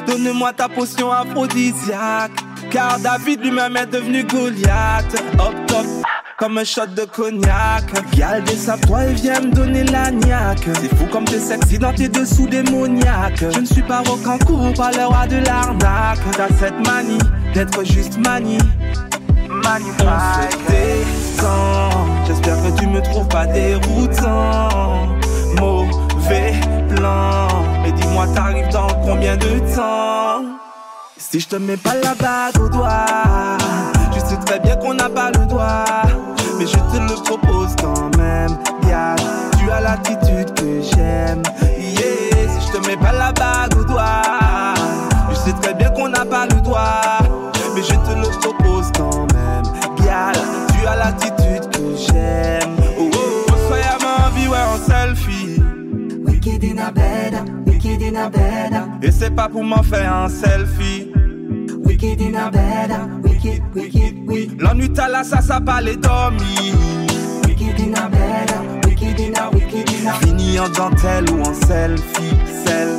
Donne-moi 0.07 0.51
ta 0.53 0.67
potion 0.67 1.11
aphrodisiaque 1.11 2.41
Car 2.73 2.97
David 2.97 3.41
lui-même 3.41 3.77
est 3.77 3.85
devenu 3.85 4.23
Goliath. 4.23 5.23
Hop 5.37 5.53
top 5.67 5.85
comme 6.39 6.57
un 6.57 6.63
shot 6.63 6.87
de 6.87 7.05
cognac. 7.05 7.83
Gal 8.17 8.43
toi 8.87 9.05
et 9.05 9.13
viens 9.13 9.41
me 9.41 9.51
donner 9.51 9.83
la 9.83 10.09
niaque. 10.09 10.67
C'est 10.81 10.95
fou 10.95 11.05
comme 11.11 11.25
t'es 11.25 11.37
sexy 11.37 11.77
dans 11.77 11.93
tes 11.93 12.09
dessous 12.09 12.47
démoniaques. 12.47 13.45
Je 13.53 13.59
ne 13.59 13.65
suis 13.65 13.83
pas 13.83 13.99
rocancourt, 13.99 14.73
pas 14.73 14.91
le 14.91 15.05
roi 15.05 15.27
de 15.27 15.37
l'arnaque. 15.45 16.17
T'as 16.31 16.47
cette 16.59 16.87
manie 16.87 17.19
d'être 17.53 17.83
juste 17.85 18.17
manie. 18.17 18.57
Descend 20.67 21.91
J'espère 22.25 22.55
que 22.55 22.79
tu 22.79 22.87
me 22.87 23.01
trouves 23.03 23.27
pas 23.27 23.45
déroutant. 23.45 25.09
Mauvais 25.59 26.53
plan. 26.95 27.47
Mais 27.83 27.91
dis-moi 27.91 28.25
t'arrives 28.33 28.69
dans 28.69 28.87
combien 29.05 29.37
de 29.37 29.59
temps? 29.75 30.62
Si 31.33 31.39
je 31.39 31.47
te 31.47 31.55
mets 31.55 31.77
pas 31.77 31.95
la 31.95 32.13
bague 32.13 32.61
au 32.61 32.69
doigt 32.69 33.57
Je 34.13 34.19
sais 34.19 34.37
très 34.45 34.59
bien 34.59 34.75
qu'on 34.75 34.93
n'a 34.93 35.09
pas 35.09 35.31
le 35.31 35.47
droit. 35.47 35.83
Mais 36.59 36.67
je 36.67 36.73
te 36.77 37.01
le 37.01 37.23
propose 37.23 37.75
quand 37.81 38.15
même 38.17 38.55
Gal, 38.87 39.15
tu 39.57 39.67
as 39.71 39.81
l'attitude 39.81 40.53
que 40.53 40.79
j'aime 40.79 41.41
Yeah, 41.79 42.47
si 42.47 42.67
je 42.67 42.77
te 42.77 42.87
mets 42.87 42.97
pas 42.97 43.13
la 43.13 43.31
bague 43.31 43.75
au 43.79 43.83
doigt 43.83 44.21
Je 45.31 45.35
sais 45.35 45.53
très 45.53 45.73
bien 45.73 45.89
qu'on 45.89 46.09
n'a 46.09 46.23
pas 46.23 46.45
le 46.45 46.61
droit. 46.61 47.17
Mais 47.73 47.81
je 47.81 47.95
te 47.95 48.15
le 48.15 48.29
propose 48.39 48.91
quand 48.95 49.25
même 49.33 49.63
Gal, 50.05 50.35
tu 50.77 50.85
as 50.85 50.95
l'attitude 50.97 51.67
que 51.71 51.95
j'aime 51.97 52.77
Oh, 52.99 53.09
oh, 53.11 53.53
soyez 53.67 53.85
à 53.85 53.97
ma 53.97 54.29
vie, 54.37 54.47
ouais, 54.47 54.57
en 54.71 54.77
selfie. 54.87 55.59
Wicked 56.27 56.63
in 56.63 56.77
a 56.77 56.91
bed, 56.91 57.33
wicked 57.65 58.03
in 58.03 58.17
a 58.17 58.29
bed, 58.29 58.82
Et 59.03 59.11
c'est 59.11 59.31
pas 59.31 59.49
pour 59.49 59.65
m'en 59.65 59.83
faire 59.83 60.15
un 60.15 60.29
selfie. 60.29 61.11
Wicked 61.83 62.21
in 62.21 62.35
a 62.35 62.49
bed, 62.49 62.91
wicked, 63.23 63.61
wicked, 63.75 64.27
wicked, 64.27 64.61
La 64.61 64.73
nuit 64.73 64.91
à 64.97 65.09
la 65.09 65.23
ça, 65.23 65.41
ça 65.41 65.59
pas 65.59 65.81
les 65.81 65.97
dormir 65.97 66.73
wicked 67.45 67.79
in 67.79 67.93
a 67.93 68.07
bed, 68.07 68.85
wicked 68.85 69.19
in 69.19 69.33
a, 69.35 69.49
wicked 69.51 69.89
in 69.89 70.07
a, 70.07 70.13
Fini 70.13 70.57
en 70.59 70.69
dentelle 70.69 71.29
ou 71.31 71.41
en 71.41 71.53
selfie 71.53 72.33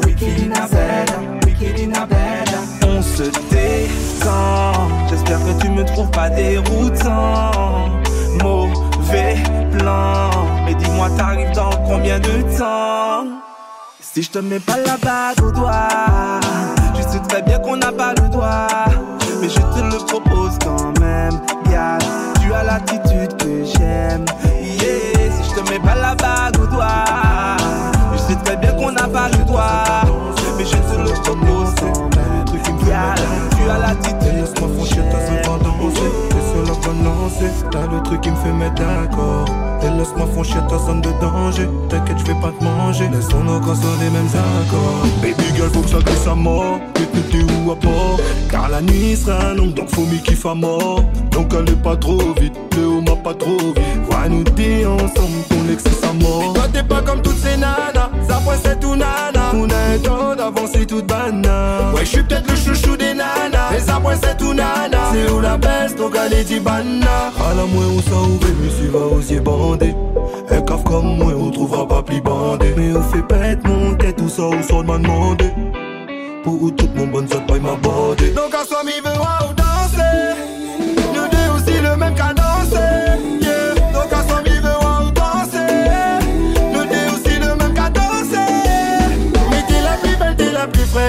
wicked 0.04 0.38
in 0.44 0.52
a 0.52 0.68
Selfie, 0.68 0.74
bed, 0.74 1.08
selfie 1.08 1.46
wicked 1.46 1.80
in 1.80 1.92
a 1.94 2.06
bed. 2.06 2.48
On 2.86 3.02
se 3.02 3.24
descend 3.50 4.90
J'espère 5.08 5.38
que 5.38 5.62
tu 5.62 5.70
me 5.70 5.84
trouves 5.84 6.10
pas 6.10 6.28
déroutant. 6.28 8.00
Mauvais 8.42 9.36
plan. 9.78 10.30
Mais 10.66 10.74
dis-moi 10.74 11.08
t'arrives 11.16 11.54
dans 11.54 11.70
combien 11.86 12.18
de 12.20 12.42
temps? 12.58 13.03
Si 14.14 14.22
je 14.22 14.30
te 14.30 14.38
mets 14.38 14.60
pas 14.60 14.76
la 14.76 14.96
bague 14.96 15.44
au 15.44 15.50
doigt, 15.50 15.88
je 16.96 17.02
sais 17.02 17.18
très 17.28 17.42
bien 17.42 17.58
qu'on 17.58 17.76
n'a 17.76 17.90
pas 17.90 18.14
le 18.14 18.28
doigt. 18.28 18.68
Mais 19.40 19.48
je 19.48 19.58
te 19.58 19.80
le 19.82 20.06
propose 20.06 20.56
quand 20.64 20.96
même, 21.00 21.40
yeah. 21.68 21.98
Tu 22.40 22.52
as 22.52 22.62
l'attitude 22.62 23.36
que 23.36 23.64
j'aime, 23.64 24.24
yeah. 24.62 25.32
Si 25.32 25.50
je 25.50 25.60
te 25.60 25.68
mets 25.68 25.80
pas 25.80 25.96
la 25.96 26.14
bague 26.14 26.60
au 26.62 26.66
doigt, 26.68 27.56
je 28.12 28.18
sais 28.18 28.36
très 28.44 28.56
bien 28.56 28.74
qu'on 28.74 28.92
n'a 28.92 29.08
pas 29.08 29.30
le 29.30 29.44
doigt. 29.46 29.82
Mais 30.58 30.64
je 30.64 30.76
te 30.76 30.96
le 30.96 31.12
propose 31.24 31.74
quand 31.80 32.02
même. 32.02 32.13
Gal, 33.66 33.96
laisse-moi 34.34 34.68
franchir 34.76 35.02
ta 35.10 35.26
zone 35.26 35.42
pas 35.42 35.58
danser. 35.64 36.10
T'es 36.30 36.42
sur 36.50 36.62
la 36.62 36.80
bonne 36.84 37.04
lancée, 37.04 37.52
t'as 37.70 37.86
le 37.86 38.02
truc 38.02 38.20
qui 38.20 38.30
me 38.30 38.36
fait 38.36 38.52
mettre 38.52 38.74
d'accord. 38.74 39.46
Et 39.82 39.90
laisse-moi 39.98 40.26
franchir 40.32 40.66
ta 40.66 40.78
zone 40.78 41.00
de 41.00 41.10
danger. 41.20 41.68
T'inquiète, 41.88 42.18
je 42.18 42.24
vais 42.24 42.40
pas 42.40 42.52
te 42.58 42.64
manger. 42.64 43.08
Laissons 43.12 43.42
nos 43.44 43.60
corps 43.60 43.76
sur 43.76 43.96
les 44.00 44.10
mêmes 44.10 44.28
accords. 44.28 45.06
Baby 45.22 45.56
girl, 45.56 45.70
faut 45.70 45.80
que 45.80 45.88
ça 45.88 45.98
glisse 45.98 46.26
à 46.26 46.34
mort. 46.34 46.78
Mais 47.14 47.20
t'es 47.30 47.42
où 47.42 47.70
à 47.70 47.74
bord? 47.74 48.20
Car 48.50 48.68
la 48.68 48.82
nuit 48.82 49.16
sera 49.16 49.54
longue, 49.54 49.74
donc 49.74 49.88
faut 49.94 50.04
m'y 50.06 50.20
kiffe 50.20 50.46
à 50.46 50.54
mort. 50.54 51.04
Donc 51.30 51.54
allez 51.54 51.76
pas 51.76 51.96
trop 51.96 52.18
vite, 52.40 52.54
Léo 52.76 53.00
m'a 53.00 53.16
pas 53.16 53.34
trop 53.34 53.56
vite. 53.56 53.78
Va 54.10 54.28
nous 54.28 54.42
dire 54.42 54.90
ensemble 54.92 55.42
qu'on 55.48 55.62
l'excès 55.68 55.90
à 56.08 56.12
mort. 56.12 56.54
Toi 56.54 56.64
t'es 56.72 56.82
pas 56.82 57.02
comme 57.02 57.22
toutes 57.22 57.38
ces 57.38 57.56
nanas, 57.56 58.10
ça 58.28 58.40
c'est 58.62 58.80
tout 58.80 58.96
nana. 58.96 59.52
On 59.54 59.68
a 59.68 59.94
un 59.94 59.98
temps 59.98 60.34
d'avancer 60.36 60.86
toute 60.86 61.06
banane. 61.06 61.94
Ouais, 61.94 62.04
je 62.04 62.10
suis 62.10 62.22
peut-être 62.22 62.48
le 62.50 62.56
chouchou 62.56 62.96
des 62.96 63.14
nanas, 63.14 63.70
mais 63.70 63.80
ça 63.80 64.00
c'est 64.22 64.36
tout 64.36 64.54
nana. 64.54 64.98
C'est 65.12 65.30
où 65.30 65.40
la 65.40 65.56
baisse, 65.56 65.94
donc 65.96 66.16
allez 66.16 66.44
dit 66.44 66.60
banana? 66.60 67.32
À 67.38 67.54
la 67.54 67.64
moins 67.66 67.86
où 67.86 68.00
ça 68.02 68.16
ouvre, 68.16 68.46
mais 68.62 68.70
si 68.70 68.86
va 68.88 69.00
osier 69.00 69.40
bander. 69.40 69.94
Un 70.50 70.60
caf 70.62 70.84
comme 70.84 71.16
moi, 71.16 71.32
on 71.36 71.50
trouvera 71.50 71.86
pas 71.86 72.02
plus 72.02 72.20
bandé. 72.20 72.74
Mais 72.76 72.92
on 72.96 73.02
fait 73.02 73.22
pète 73.22 73.66
mon 73.66 73.94
tête, 73.94 74.16
tout 74.16 74.28
ça, 74.28 74.42
où 74.42 74.62
ça 74.62 74.82
m'a 74.82 74.98
demandé. 74.98 75.50
Pour 76.42 76.62
où 76.62 76.70
toute 76.70 76.94
mon 76.94 77.06
bonne 77.06 77.28
zone, 77.28 77.46
pas 77.46 77.58
m'a 77.58 77.76
bordé. 77.76 78.30
Donc 78.30 78.54
à 78.54 78.64
soi, 78.64 78.84
mi 78.84 78.92
veut 79.02 79.18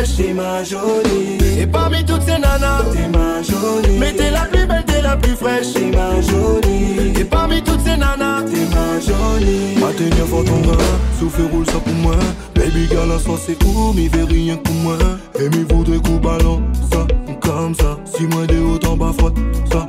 T'es 0.04 0.34
ma 0.34 0.62
jolie, 0.62 1.38
Et 1.58 1.66
parmi 1.66 2.04
toutes 2.04 2.24
ces 2.24 2.38
nanas, 2.38 2.84
t'es 2.92 3.08
ma 3.08 3.42
jolie. 3.42 3.98
mais 3.98 4.12
t'es 4.12 4.30
la 4.30 4.42
plus 4.42 4.68
belle, 4.68 4.84
t'es 4.86 5.02
la 5.02 5.16
plus 5.16 5.36
fraîche. 5.36 5.72
T'es 5.74 5.86
ma 5.86 6.20
jolie, 6.22 7.18
Et 7.18 7.24
parmi 7.24 7.62
toutes 7.62 7.80
ces 7.80 7.96
nanas, 7.96 8.44
t'es 8.44 8.66
ma 8.76 9.00
jolie. 9.00 9.82
À 9.82 9.94
tenir 9.94 10.26
fort 10.28 10.44
ton 10.44 10.60
bras, 10.60 10.84
souffle 11.18 11.44
roule 11.50 11.66
ça 11.68 11.80
pour 11.80 11.94
moi. 11.94 12.16
Baby 12.56 12.88
girl, 12.90 13.08
la 13.08 13.20
soie 13.20 13.40
c'est 13.44 13.58
où, 13.64 13.94
m'y 13.94 14.10
fait 14.10 14.26
rien 14.26 14.58
pour 14.58 14.76
moi. 14.76 14.98
Et 15.40 15.48
m'y 15.48 15.64
voudrait 15.64 16.00
coup 16.00 16.20
ballon, 16.20 16.62
ça, 16.92 17.08
comme 17.40 17.74
ça. 17.74 17.98
Si 18.04 18.24
moi 18.24 18.46
de 18.48 18.58
haut 18.58 18.80
en 18.86 18.98
bas, 18.98 19.14
frotte, 19.18 19.38
ça. 19.72 19.86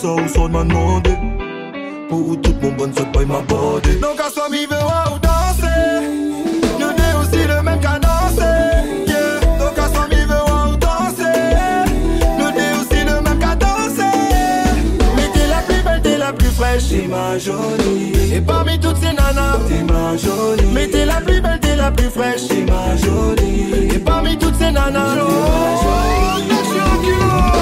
Ça, 0.00 0.14
où 0.14 0.28
ça 0.28 0.48
m'a. 0.48 0.64
Pour 2.08 2.28
où 2.28 2.36
toute 2.36 2.62
mon 2.62 2.72
bonne 2.72 2.92
pas 2.92 3.24
m'a. 3.24 3.40
Donc 4.00 4.20
à 4.24 4.30
soi, 4.30 4.48
mi 4.50 4.64
ou 4.64 5.18
danser. 5.26 6.06
Nous 6.78 6.92
deux 6.98 7.14
aussi 7.20 7.46
le 7.46 7.62
même 7.62 7.80
cadencé. 7.80 8.52
Yeah. 9.06 9.40
Donc 9.58 9.76
à 9.76 9.88
soi, 9.92 10.06
mi 10.10 10.22
ou 10.24 10.76
danser. 10.76 11.38
Nous 12.38 12.50
deux 12.58 12.72
aussi 12.80 13.04
le 13.04 13.20
même 13.22 13.38
cadencé. 13.38 14.10
Mais 15.16 15.28
t'es 15.34 15.48
la 15.48 15.60
plus 15.66 15.82
belle, 15.82 16.02
t'es 16.02 16.18
la 16.18 16.32
plus 16.32 16.50
fraîche. 16.50 16.88
T'es 16.88 17.08
ma 17.08 17.38
jolie, 17.38 18.34
Et 18.34 18.40
parmi 18.40 18.78
toutes 18.78 18.98
ces 18.98 19.12
nanas, 19.12 19.58
t'es 19.68 19.82
ma 19.92 20.16
jolie. 20.16 20.72
mais 20.72 20.86
t'es 20.86 21.06
la 21.06 21.20
plus 21.20 21.40
belle, 21.40 21.60
t'es 21.60 21.76
la 21.76 21.90
plus 21.90 22.10
fraîche. 22.10 22.46
T'es 22.48 22.64
ma 22.64 22.96
jolie. 22.96 23.94
Et 23.94 23.98
parmi 23.98 24.38
toutes 24.38 24.56
ces 24.56 24.70
nanas, 24.70 25.16
oh, 25.20 26.38
je 26.38 26.54
suis 26.70 27.57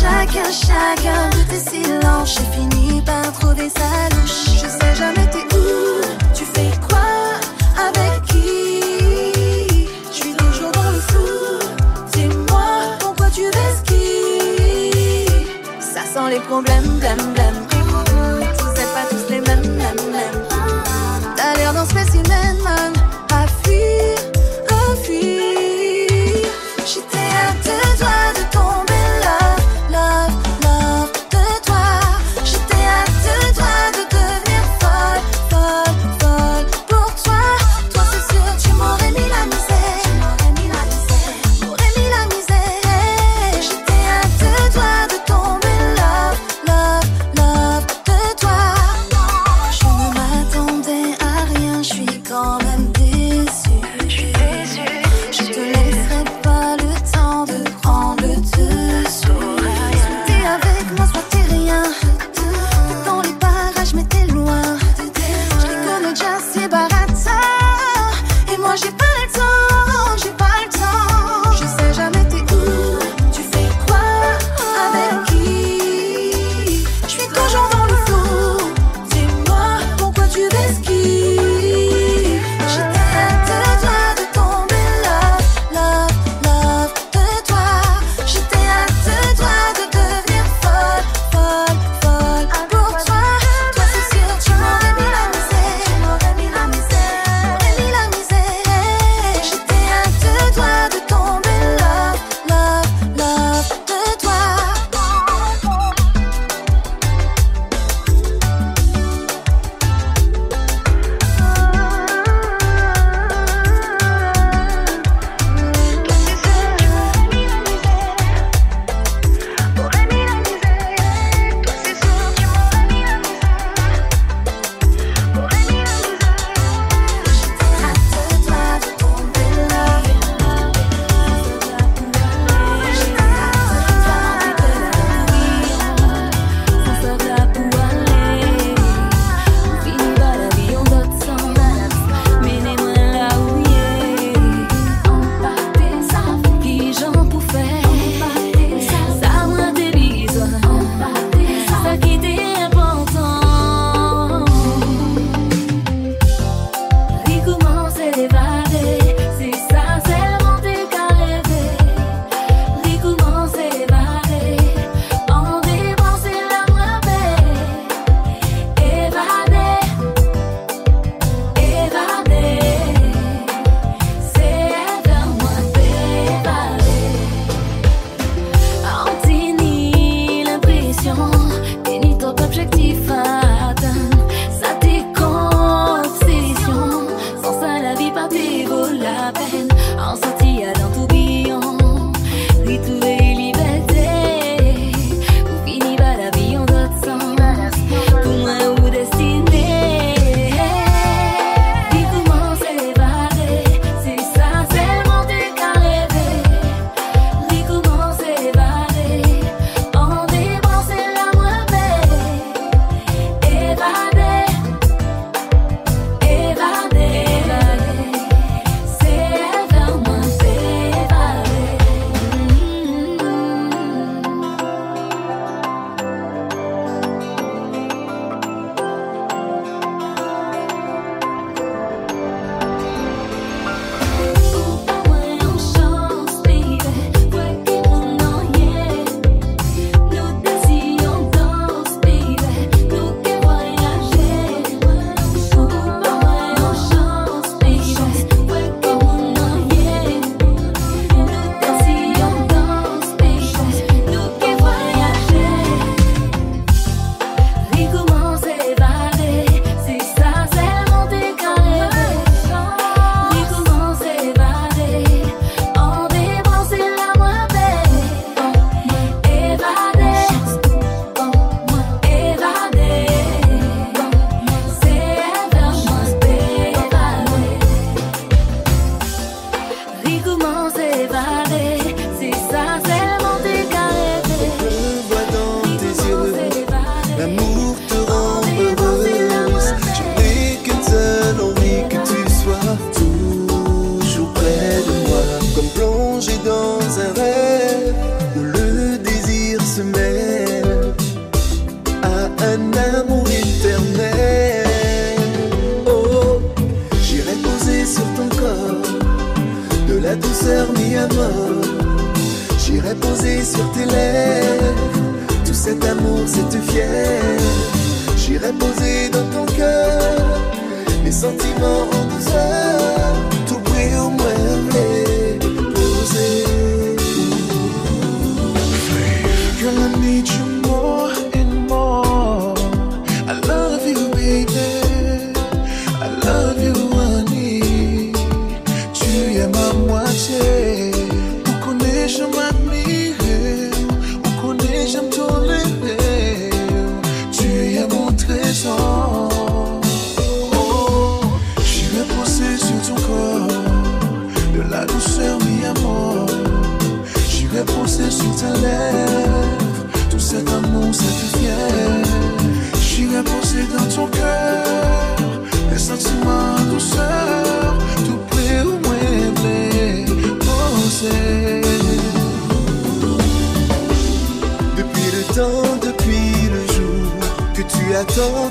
chacun, 0.00 0.50
chacun 0.50 1.30
de 1.30 1.42
tes 1.50 1.70
silences. 1.70 2.34
J'ai 2.38 2.48
fini 2.56 3.02
par 3.02 3.32
trouver 3.32 3.68
sa 3.68 4.14
louche. 4.14 4.62
Je 4.62 4.68
sais 4.68 4.94
jamais 4.96 5.26
t'es 5.30 5.44
où, 5.56 6.00
tu 6.34 6.44
fais 6.44 6.70
quoi, 6.86 6.98
avec 7.76 8.22
qui. 8.26 8.71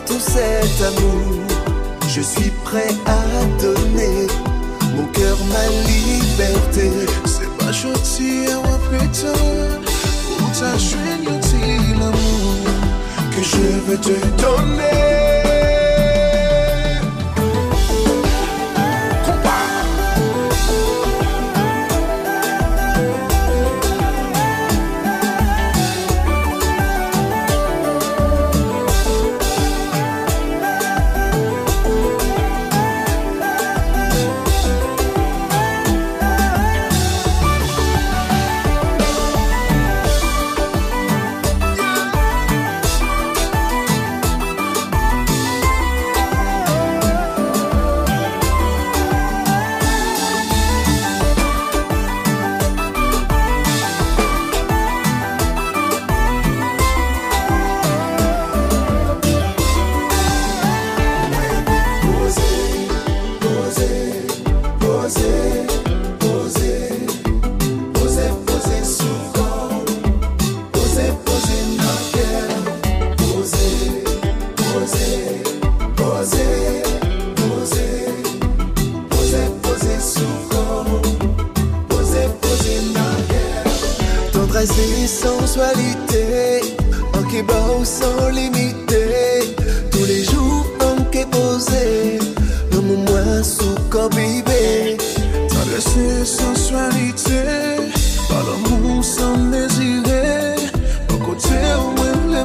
tout 0.06 0.20
cet 0.20 0.82
amour. 0.82 1.46
Je 2.08 2.22
suis 2.22 2.52
prêt 2.64 2.94
à 3.06 3.62
donner 3.62 4.28
mon 4.96 5.06
cœur, 5.08 5.38
ma 5.54 5.68
liberté. 5.88 6.92
C'est 7.26 7.50
pas 7.58 7.72
gentil 7.72 8.46
à 8.52 8.78
prétendre 8.90 9.92
pour 10.38 10.52
ta 10.60 10.78
joignotille 10.78 11.94
l'amour 12.00 12.56
que 13.32 13.44
je 13.44 13.92
veux 13.92 13.98
te 13.98 14.42
donner. 14.42 15.31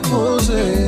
José. 0.09 0.86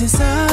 This 0.00 0.14
is 0.14 0.49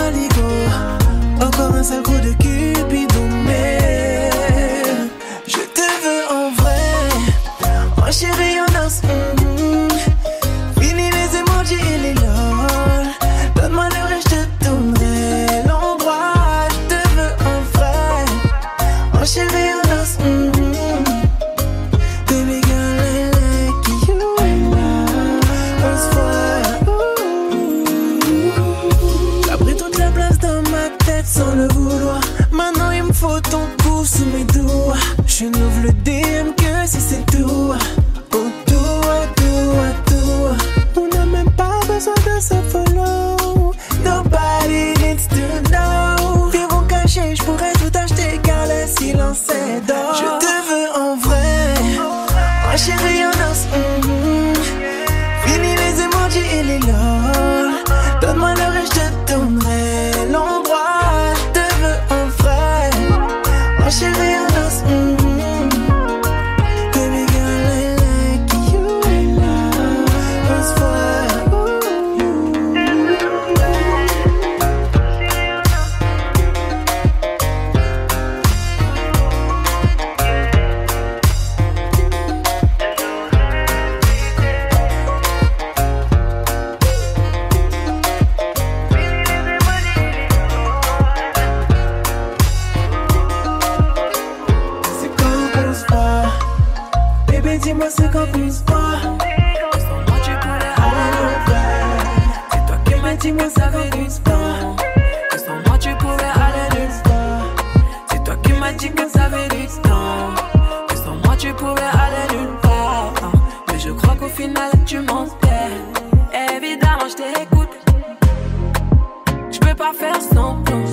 faire 119.93 120.21
semblant. 120.21 120.83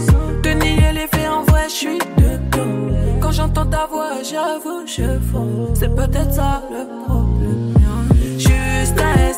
De 0.42 0.51
nier 0.51 0.92
les 0.92 1.07
faits 1.07 1.28
en 1.28 1.42
vrai, 1.42 1.64
je 1.68 1.74
suis 1.74 1.99
dedans. 1.99 3.20
Quand 3.20 3.32
j'entends 3.32 3.66
ta 3.66 3.86
voix, 3.86 4.22
j'avoue, 4.22 4.86
je 4.86 5.18
fonds. 5.30 5.72
C'est 5.74 5.95
peut-être 5.95 6.32
ça 6.32 6.62
le 6.70 7.05
problème. 7.05 7.74
Juste 8.38 8.99
à 8.99 9.30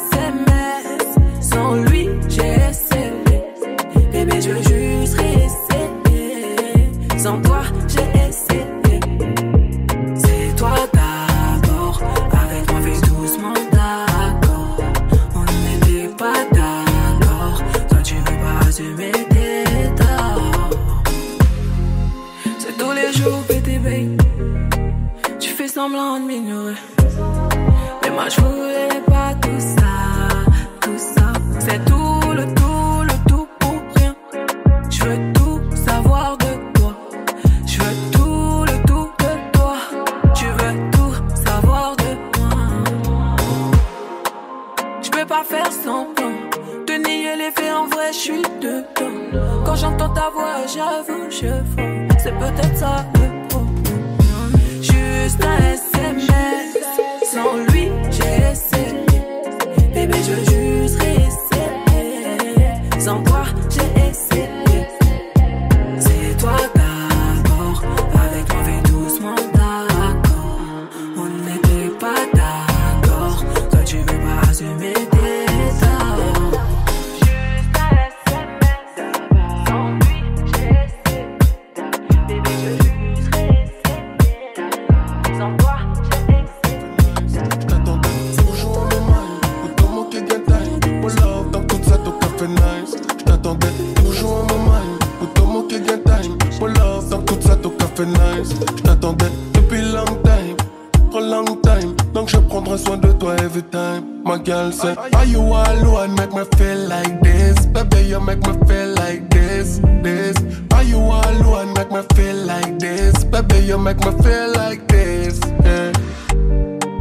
alone? 105.70 106.14
Make 106.14 106.32
me 106.32 106.44
feel 106.56 106.88
like 106.88 107.20
this, 107.22 107.66
baby. 107.66 108.08
You 108.08 108.20
make 108.20 108.42
me 108.46 108.52
feel 108.66 108.94
like 108.94 109.28
this, 109.30 109.80
this. 110.02 110.36
Are 110.72 110.82
you 110.82 110.98
alone? 110.98 111.72
Make 111.74 111.90
me 111.90 112.02
feel 112.14 112.36
like 112.44 112.78
this, 112.78 113.24
baby. 113.24 113.58
You 113.66 113.78
make 113.78 114.00
me 114.04 114.12
feel 114.22 114.52
like 114.52 114.86
this. 114.88 115.40
Yeah. 115.64 115.92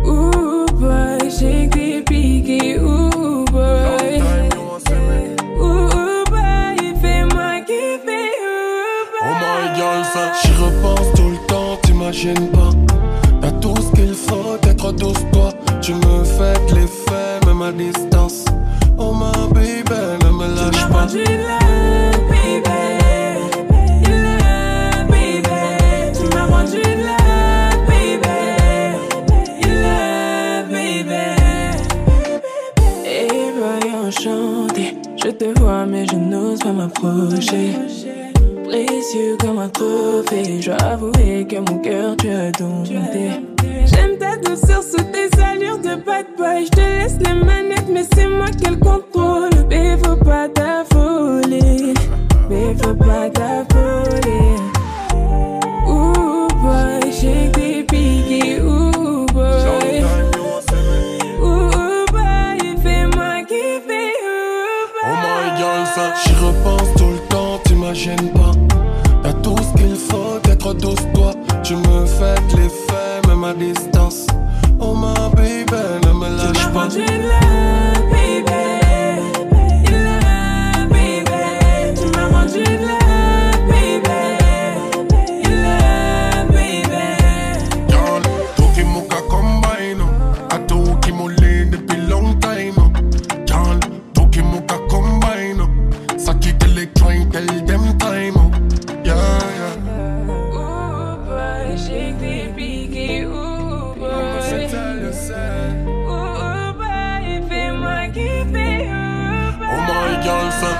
Ooh 0.05 0.65
boy, 0.79 1.29
j'ai 1.37 1.67
des 1.67 2.01
piqué, 2.01 2.77
ooh 2.79 3.45
boy. 3.45 4.21
Ooh 5.57 6.23
boy, 6.29 6.77
fais-moi 7.01 7.61
kiffer, 7.67 8.29
ooh 8.43 9.05
boy. 9.11 9.23
Oh 9.23 9.33
my 9.41 10.03
ça, 10.13 10.23
j'y 10.41 10.51
repense 10.63 11.09
tout 11.15 11.29
le 11.29 11.39
temps, 11.47 11.77
t'imagines 11.83 12.47
pas. 12.51 12.71
T'as 13.41 13.51
tout 13.63 13.75
ce 13.77 13.89
qu'il 13.95 14.13
faut, 14.13 14.57
être 14.69 14.91
douce, 14.93 15.25
toi. 15.31 15.49
Tu 15.81 15.93
me 15.93 16.23
fais 16.23 16.57
de 16.67 16.75
l'effet, 16.75 17.24
même 17.55 17.67
à 17.67 17.71
distance. 17.71 18.45
Oh 18.97 19.13
my 19.13 19.31
baby, 19.53 19.83
ne 20.23 20.29
me 20.31 20.47
lâche 20.55 20.87
pas. 20.89 21.07
Tu 21.07 21.17
m'as 26.33 26.45
rendu 26.45 26.81
baby. 27.87 28.35
You 29.61 29.71
love, 29.83 30.67
baby. 30.71 31.23
Et 33.05 33.51
voyons 33.59 34.11
chanter. 34.11 34.97
Je 35.23 35.29
te 35.29 35.59
vois, 35.59 35.85
mais 35.85 36.05
je 36.07 36.15
n'ose 36.15 36.59
pas 36.59 36.71
m'approcher. 36.71 37.73
Précieux 38.63 39.37
comme 39.39 39.59
un 39.59 39.69
trophée. 39.69 40.61
Je 40.61 40.71
dois 40.71 40.81
avouer 40.81 41.45
que 41.47 41.57
mon 41.57 41.79
cœur, 41.79 42.15
tu 42.17 42.29
as 42.29 42.51
dompté. 42.51 43.44
Douceur 44.45 44.83
sous 44.83 45.03
tes 45.11 45.29
allures 45.41 45.79
de 45.79 45.95
bad 45.95 46.27
boy. 46.37 46.65
Je 46.65 46.71
te 46.71 46.79
laisse 46.79 47.17
les 47.19 47.33
manettes, 47.33 47.89
mais 47.91 48.05
c'est 48.13 48.29
moi 48.29 48.47
qui 48.47 48.69
le 48.69 48.77
contrôle. 48.77 49.49
Mais 49.69 49.97
faut 50.03 50.15
pas 50.15 50.47
t'affoler. 50.49 51.93
Mais 52.49 52.75
faut 52.81 52.95
pas 52.95 53.29
t'affoler. 53.29 53.74
Lâche 76.97 77.21
pas. 77.21 77.44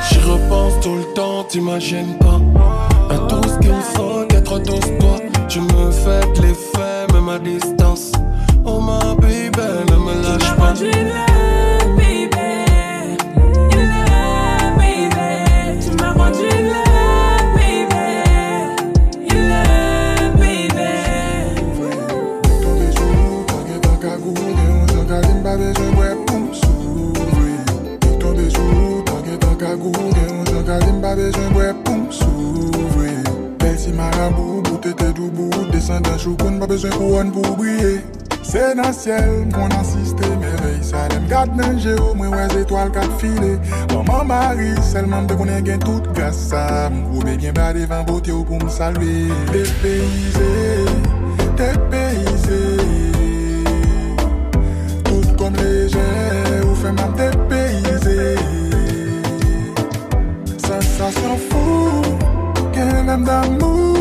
J'y 0.10 0.20
repense 0.20 0.80
tout 0.82 0.96
le 0.96 1.14
temps, 1.14 1.43
t'imagines 1.43 2.18
pas. 2.18 2.41
T'as 3.10 3.18
tout 3.28 3.48
ce 3.48 3.60
qu'il 3.60 3.82
faut, 3.93 4.24
être 4.30 4.60
douce, 4.60 4.91
toi 5.00 5.18
Tu 5.48 5.60
me 5.62 5.91
fais 5.91 6.22
de 6.34 6.41
l'effet, 6.41 7.06
même 7.14 7.30
à 7.30 7.38
distance. 7.38 8.12
Oh 8.66 8.82
my 8.82 9.16
baby, 9.18 9.91
ne 9.91 9.98
me 9.98 10.24
lâche 10.24 10.56
pas. 10.56 10.74
Tu 10.74 10.89
l'as, 10.89 11.86
baby. 11.96 12.64
Bezwen 31.16 31.51
mwe 31.53 31.72
pou 31.86 31.95
m'souvri 32.03 33.16
si 33.78 33.91
marabou, 33.91 34.61
bout 34.61 34.86
ete 34.86 35.13
dou 35.13 35.30
bout 35.32 35.72
Descendant 35.72 36.18
choukoun, 36.18 36.57
mba 36.57 36.68
bezwen 36.68 36.93
pou 36.95 37.18
an 37.20 37.32
pou 37.36 37.55
briller 37.59 38.01
Se 38.45 38.61
nan 38.78 38.93
ciel, 38.93 39.45
mwen 39.51 39.74
asiste 39.80 40.28
merveille 40.41 40.84
sa 40.84 41.07
Dem 41.11 41.28
gade 41.32 41.55
nan 41.59 41.80
jero, 41.80 42.13
mwen 42.16 42.32
wè 42.36 42.45
étoile 42.61 42.91
kat 42.95 43.09
file 43.22 43.55
Maman 43.93 44.28
mari, 44.30 44.72
de 44.76 45.39
konen 45.39 45.66
gen 45.66 45.80
tout 45.80 46.11
gas 46.13 46.36
sa 46.49 46.89
Mwen 46.89 47.53
ba 47.55 47.72
Depayze, 49.51 50.51
depayze 51.55 52.24
Tout 52.24 52.24
homme 63.16 63.24
d'amour 63.24 63.95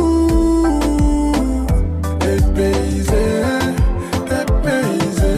Dépaysé, 2.20 3.24
dépaysé 4.28 5.32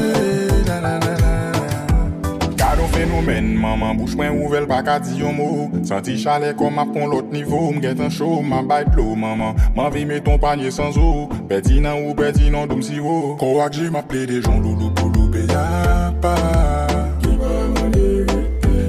na, 0.67 0.81
na, 0.81 0.99
na, 0.99 1.11
na. 1.17 2.57
Gardon 2.57 2.87
phénomène, 2.93 3.55
maman 3.55 3.95
bouche 3.95 4.17
mwen 4.17 4.39
ouvel 4.41 4.67
pa 4.71 4.83
ka 4.87 4.99
di 5.03 5.19
yon 5.21 5.37
mot. 5.37 5.77
Santi 5.87 6.17
chalet 6.19 6.57
kom 6.57 6.79
ap 6.79 6.93
pon 6.95 7.11
lot 7.11 7.33
nivou 7.33 7.75
Mget 7.77 8.01
an 8.01 8.11
show, 8.11 8.41
ma 8.43 8.63
bay 8.63 8.87
plo, 8.93 9.15
maman. 9.15 9.57
Man 9.77 9.91
vi 9.93 10.07
met 10.07 10.21
ton 10.21 10.39
panier 10.39 10.71
sans 10.71 10.97
eau. 10.97 11.29
Beti 11.51 11.81
nan 11.81 12.07
ou 12.07 12.15
beti 12.15 12.51
nan 12.51 12.69
doum 12.71 12.83
si 12.83 13.01
wo 13.01 13.37
Ko 13.37 13.61
ak 13.61 13.75
j'ai 13.75 13.91
m'appelé 13.91 14.27
des 14.27 14.43
gens 14.43 14.59
loulou 14.59 14.91
pou 14.91 15.11
loupe 15.11 15.43
ya 15.51 16.13
pa 16.23 16.35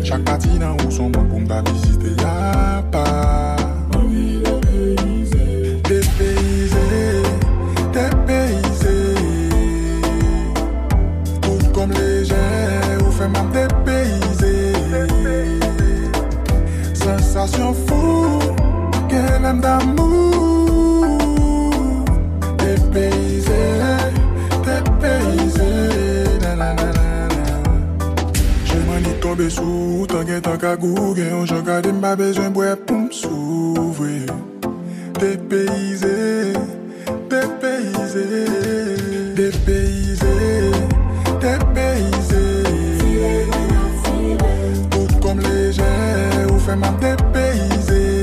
Chak 0.03 0.23
pati 0.23 0.59
nan 0.59 0.77
ou 0.85 0.91
son 0.91 1.09
moun 1.09 1.27
pou 1.27 1.39
mba 1.39 1.61
visite 1.65 1.96
sou, 29.67 30.05
tan 30.07 30.25
gen 30.27 30.41
tan 30.41 30.57
ka 30.61 30.75
gou 30.79 31.13
Gen 31.17 31.29
yon 31.33 31.45
jan 31.49 31.63
gade 31.67 31.91
mba 31.93 32.15
bezwen 32.19 32.53
bwe 32.55 32.75
pou 32.87 33.07
m'souvri 33.07 34.25
Dépaysé, 35.19 36.53
dépaysé 37.29 38.25
Tout 44.91 45.19
comme 45.21 45.39
léger, 45.39 45.83
ou 46.51 46.59
fait 46.59 46.75
m'am 46.75 46.95
dépayser. 47.01 48.21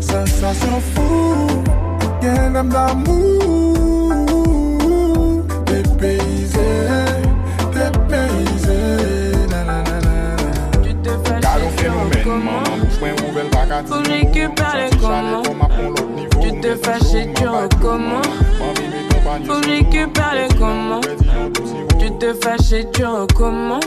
Sensation 0.00 0.80
fou, 0.94 1.62
gen 2.22 2.56
homme 2.56 2.68
d'amour 2.68 3.75
Maman 12.36 12.78
mouchwen 12.78 13.14
ouvel 13.28 13.48
baka 13.50 13.82
Tu 16.40 16.60
te 16.60 16.76
fache 16.76 17.26
tu 17.34 17.46
rekoman 17.48 18.22
Faut 19.46 19.60
récupérer 19.66 20.48
comment 20.58 21.00
Tu 21.98 22.10
te 22.18 22.34
fâches 22.34 22.72
et 22.72 22.86
tu 22.92 23.04
recommences 23.04 23.84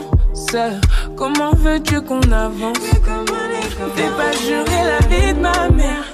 Comment 1.16 1.52
veux-tu 1.54 2.00
qu'on 2.02 2.20
avance 2.32 2.78
Fais 3.96 4.10
pas 4.18 4.32
jurer 4.32 4.82
la 4.84 5.06
vie 5.08 5.34
de 5.34 5.40
ma 5.40 5.68
mère 5.70 6.04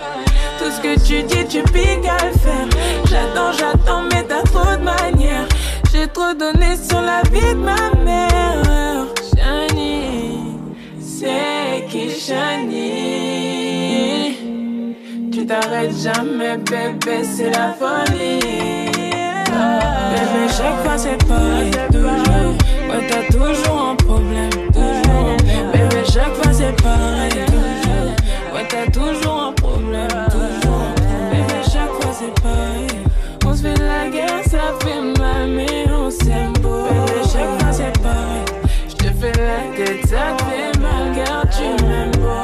Tout 0.59 0.71
ce 0.71 0.81
que 0.81 0.95
tu 1.07 1.23
dis 1.23 1.47
tu 1.49 1.63
piques 1.73 2.07
à 2.07 2.27
le 2.27 2.33
faire 2.33 2.69
J'attends, 3.09 3.53
j'attends 3.53 4.03
mais 4.13 4.25
t'as 4.25 4.43
trop 4.43 4.77
de 4.77 4.83
manières. 4.83 5.47
J'ai 5.93 6.07
trop 6.09 6.35
donné 6.35 6.77
sur 6.77 7.01
la 7.01 7.23
vie 7.31 7.55
de 7.55 7.61
ma 7.61 7.91
mère. 8.05 9.07
Tu 15.33 15.47
t'arrêtes 15.47 15.97
jamais, 15.97 16.57
bébé, 16.57 17.23
c'est 17.23 17.51
la 17.51 17.73
folie. 17.75 18.41
Bébé, 20.11 20.49
chaque 20.49 20.79
fois 20.85 20.97
c'est 20.99 21.17
pareil, 21.27 21.71
toujours. 21.93 22.55
Ouais, 22.89 23.07
t'as 23.09 23.27
toujours 23.33 23.91
un 23.91 23.95
problème, 23.95 24.51
toujours. 24.73 25.37
Bébé, 25.73 26.03
chaque 26.13 26.35
fois 26.35 26.53
c'est 26.53 26.77
pareil, 26.83 27.31
toujours. 27.47 28.11
Ouais, 28.53 28.67
t'as 28.69 28.91
toujours 28.91 29.41
un 29.49 29.53
problème, 29.53 30.09
toujours. 30.31 30.89
Bébé, 31.31 31.61
chaque 31.63 31.93
fois 32.01 32.13
c'est 32.13 32.35
pareil. 32.43 32.99
On 33.47 33.55
se 33.55 33.63
fait 33.63 33.79
la 33.79 34.09
guerre, 34.11 34.43
ça 34.45 34.75
fait 34.81 35.03
mal, 35.21 35.49
mais 35.49 35.87
on 35.93 36.11
s'aime 36.11 36.53
beau. 36.61 36.89
Bébé, 36.89 37.21
chaque 37.23 37.61
fois 37.61 37.73
c'est 37.73 37.97
pareil. 38.03 38.45
Je 38.89 38.95
te 38.97 39.05
fais 39.05 39.33
la 39.41 39.77
tête, 39.77 40.07
ça 40.07 40.37
fait 40.39 40.76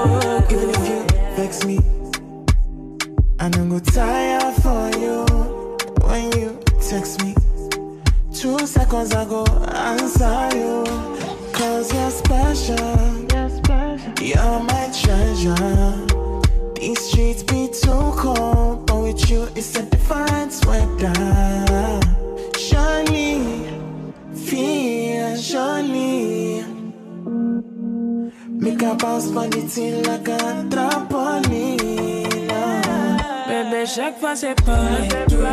Even 0.03 0.70
if 0.70 0.88
you 0.88 1.07
vex 1.36 1.64
me, 1.64 1.78
I 3.38 3.48
don't 3.48 3.68
go 3.68 3.78
tired 3.78 4.55
for 4.61 4.90
you. 4.98 5.24
When 6.03 6.32
you 6.38 6.59
text 6.80 7.22
me, 7.22 7.34
two 8.34 8.66
seconds 8.66 9.12
ago, 9.12 9.44
answer 9.72 10.48
you. 10.57 10.84
Cause 11.53 11.94
you're 11.94 12.11
special. 12.11 13.12
You're 14.20 14.61
my 14.61 14.90
treasure. 15.03 16.07
These 16.74 17.00
streets 17.09 17.44
be 17.44 17.68
too 17.68 18.12
cold, 18.16 18.86
but 18.86 19.03
with 19.03 19.30
you 19.30 19.48
it's 19.55 19.76
a 19.76 19.82
different 19.84 20.53
weather. 20.66 22.00
Shiny, 22.59 23.68
feel 24.34 25.36
shiny. 25.36 26.32
Make 28.62 28.80
a 28.80 28.94
bounce 28.94 29.26
a 29.26 29.48
trampoline. 30.70 32.28
Bébé, 33.48 33.84
chaque 33.84 34.20
fois 34.20 34.36
c'est 34.36 34.54
pareil, 34.64 35.08
toujours. 35.28 35.48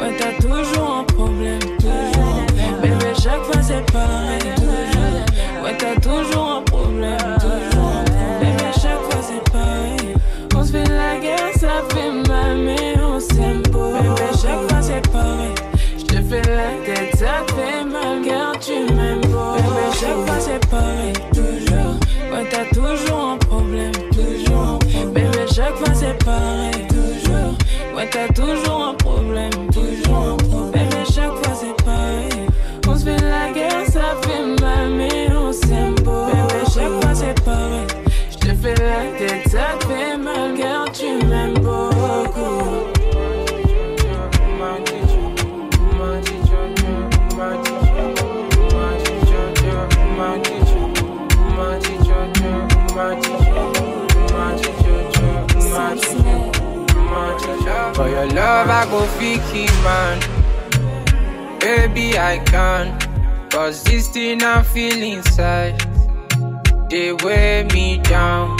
Ouais, 0.00 0.16
t'as 0.18 0.32
toujours 0.42 0.96
un 0.98 1.04
problème, 1.04 1.60
toujours. 1.78 2.42
Bébé, 2.82 3.14
chaque 3.22 3.44
fois 3.44 3.62
c'est 3.62 3.86
pareil, 3.92 4.40
toujours. 4.56 5.62
Ouais, 5.62 5.76
t'as 5.78 6.00
toujours 6.00 6.56
un 6.56 6.62
problème, 6.62 7.38
toujours. 7.38 8.02
Bébé, 8.40 8.68
chaque 8.82 9.02
fois 9.08 9.22
c'est 9.22 9.44
pareil. 9.52 10.14
On 10.56 10.64
se 10.64 10.72
fait 10.72 10.88
la 10.88 11.20
guerre, 11.20 11.52
ça 11.54 11.82
fait 11.90 12.10
mal, 12.28 12.56
mais 12.56 12.94
on 13.00 13.20
s'aime 13.20 13.62
beau. 13.70 13.92
Bébé, 13.92 14.28
chaque 14.32 14.68
fois 14.68 14.82
c'est 14.82 15.08
pareil. 15.12 15.54
Je 15.98 16.04
te 16.04 16.20
fais 16.20 16.42
la 16.42 16.70
tête, 16.84 17.16
ça 17.16 17.44
fait 17.54 17.84
mal, 17.84 18.22
car 18.24 18.58
tu 18.58 18.92
m'aimes 18.92 19.20
beau. 19.30 19.54
Bébé, 19.54 19.86
chaque 20.00 20.20
fois 20.26 20.40
c'est 20.40 20.66
pareil, 20.68 21.03
pareil, 26.24 26.86
toujours. 26.88 27.54
Ouais, 27.96 28.08
t'as 28.10 28.28
toujours 28.32 28.88
un 28.90 28.94
problème, 28.94 29.50
toujours. 29.72 30.36
Bébé, 30.72 31.04
chaque 31.04 31.34
fois 31.42 31.54
c'est 31.54 31.84
pareil. 31.84 32.46
On 32.86 32.96
se 32.96 33.04
fait 33.04 33.20
la 33.22 33.50
guerre, 33.52 33.86
ça 33.86 34.16
fait 34.22 34.62
mal, 34.62 34.90
mais 34.96 35.28
on 35.34 35.52
s'aime 35.52 35.94
beau. 36.04 36.26
Bébé, 36.26 36.60
chaque 36.64 37.02
fois 37.02 37.14
c'est 37.14 37.44
pareil. 37.44 37.86
Je 38.30 38.36
te 38.36 38.54
fais 38.54 38.74
la 38.74 39.18
tête, 39.18 39.48
ça 39.50 39.78
fait 39.86 40.16
mal, 40.18 40.43
For 57.94 58.08
your 58.08 58.26
love, 58.26 58.68
I 58.68 58.84
go 58.90 59.06
fiki 59.18 59.66
man. 59.84 60.18
Baby, 61.60 62.18
I 62.18 62.38
can. 62.44 62.98
Cause 63.50 63.84
this 63.84 64.08
thing 64.08 64.42
I 64.42 64.64
feel 64.64 65.00
inside. 65.00 65.78
They 66.90 67.12
weigh 67.12 67.68
me 67.72 67.98
down. 67.98 68.50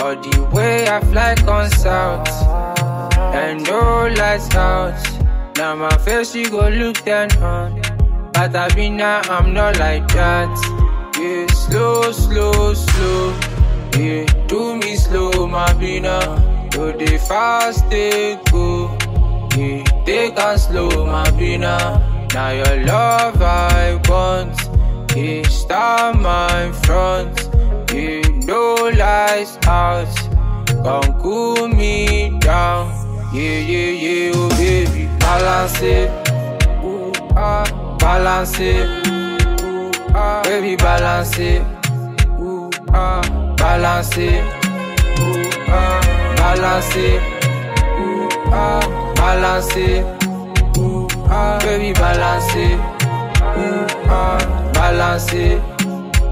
Or 0.00 0.16
the 0.16 0.48
way 0.52 0.88
I 0.88 0.98
fly 0.98 1.36
on 1.46 1.70
south. 1.70 2.28
And 3.32 3.62
no 3.64 4.08
lights 4.16 4.52
out. 4.56 4.98
Now 5.56 5.76
my 5.76 5.96
face, 5.98 6.34
you 6.34 6.50
go 6.50 6.68
look 6.68 6.96
ten 6.96 7.30
on. 7.36 7.80
But 8.32 8.56
I 8.56 8.74
be 8.74 8.90
now, 8.90 9.20
I'm 9.30 9.54
not 9.54 9.78
like 9.78 10.08
that. 10.08 10.50
Yeah, 11.20 11.46
slow, 11.46 12.10
slow, 12.10 12.74
slow. 12.74 13.32
Yeah, 13.96 14.24
do 14.48 14.74
me 14.74 14.96
slow, 14.96 15.46
my 15.46 15.72
be 15.74 16.00
now. 16.00 16.18
Uh. 16.18 16.51
Do 16.72 16.90
the 16.92 17.18
fast, 17.28 17.88
they 17.90 18.40
go. 18.50 18.96
Yeah, 19.54 19.84
take 20.06 20.38
and 20.38 20.58
slow, 20.58 21.06
my 21.06 21.30
be 21.32 21.58
now. 21.58 22.00
Your 22.32 22.84
love 22.84 23.42
I 23.42 24.00
want. 24.08 24.56
Yeah, 25.14 25.42
start 25.48 26.18
my 26.18 26.72
front. 26.84 27.50
Yeah, 27.92 28.22
no 28.46 28.90
lights 28.96 29.58
out. 29.66 30.08
Come 30.82 31.20
cool 31.20 31.68
me 31.68 32.38
down. 32.40 32.90
Yeah, 33.34 33.58
yeah, 33.58 33.90
yeah, 34.04 34.32
oh 34.34 34.48
baby. 34.56 35.08
Balance 35.18 35.82
it. 35.82 36.10
Ooh, 36.84 37.12
ah, 37.36 37.96
balance 37.98 38.58
it. 38.58 38.86
Ooh, 39.06 39.90
ah, 40.14 40.40
baby, 40.44 40.76
balance 40.76 41.38
it. 41.38 41.62
Ooh, 42.40 42.70
ah, 42.94 43.20
balance 43.56 44.16
it. 44.16 44.42
Ooh, 45.20 45.50
ah, 45.68 46.01
balancer, 46.42 47.22
Ouh, 48.02 48.28
ah, 48.50 48.82
balancer, 49.14 50.02
Ouh, 50.78 51.06
ah, 51.30 51.58
baby 51.62 51.92
balancer, 51.92 52.74
Ouh, 53.60 53.86
ah, 54.10 54.38
balancer, 54.74 55.62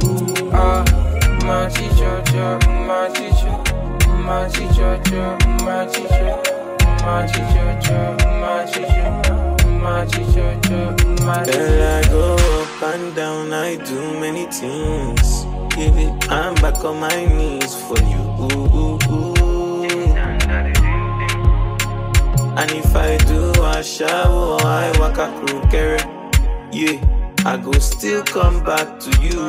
Ouh, 0.03 0.53
ah, 0.53 0.83
my 1.47 1.69
teacher, 1.75 2.15
my 2.89 3.09
teacher, 3.15 3.55
my 4.27 4.49
teacher, 4.55 4.93
my 5.63 5.87
teacher, 5.87 6.35
my 7.07 7.27
teacher, 7.31 8.17
my 8.43 8.67
teacher. 8.67 9.11
My 9.81 10.05
teacher, 10.05 10.51
my 11.25 11.43
teacher. 11.43 11.81
I 11.81 12.03
go 12.11 12.35
up 12.61 12.83
and 12.95 13.17
down, 13.17 13.53
I 13.53 13.77
do 13.77 14.21
many 14.21 14.45
things. 14.45 15.47
Give 15.75 15.97
it, 15.97 16.31
I'm 16.31 16.55
back 16.57 16.85
on 16.85 17.01
my 17.01 17.25
knees 17.25 17.75
for 17.75 17.99
you. 17.99 18.21
Ooh, 18.45 18.77
ooh. 18.77 19.10
And 22.61 22.71
if 22.73 22.95
I 22.95 23.17
do 23.17 23.53
a 23.65 23.83
shower, 23.83 24.59
I 24.61 24.93
walk 24.99 25.17
a 25.19 25.29
crooked. 25.41 26.05
Yeah, 26.75 27.01
I 27.47 27.57
go 27.57 27.73
still 27.79 28.23
come 28.25 28.63
back 28.63 29.01
to 29.01 29.11
you. 29.23 29.41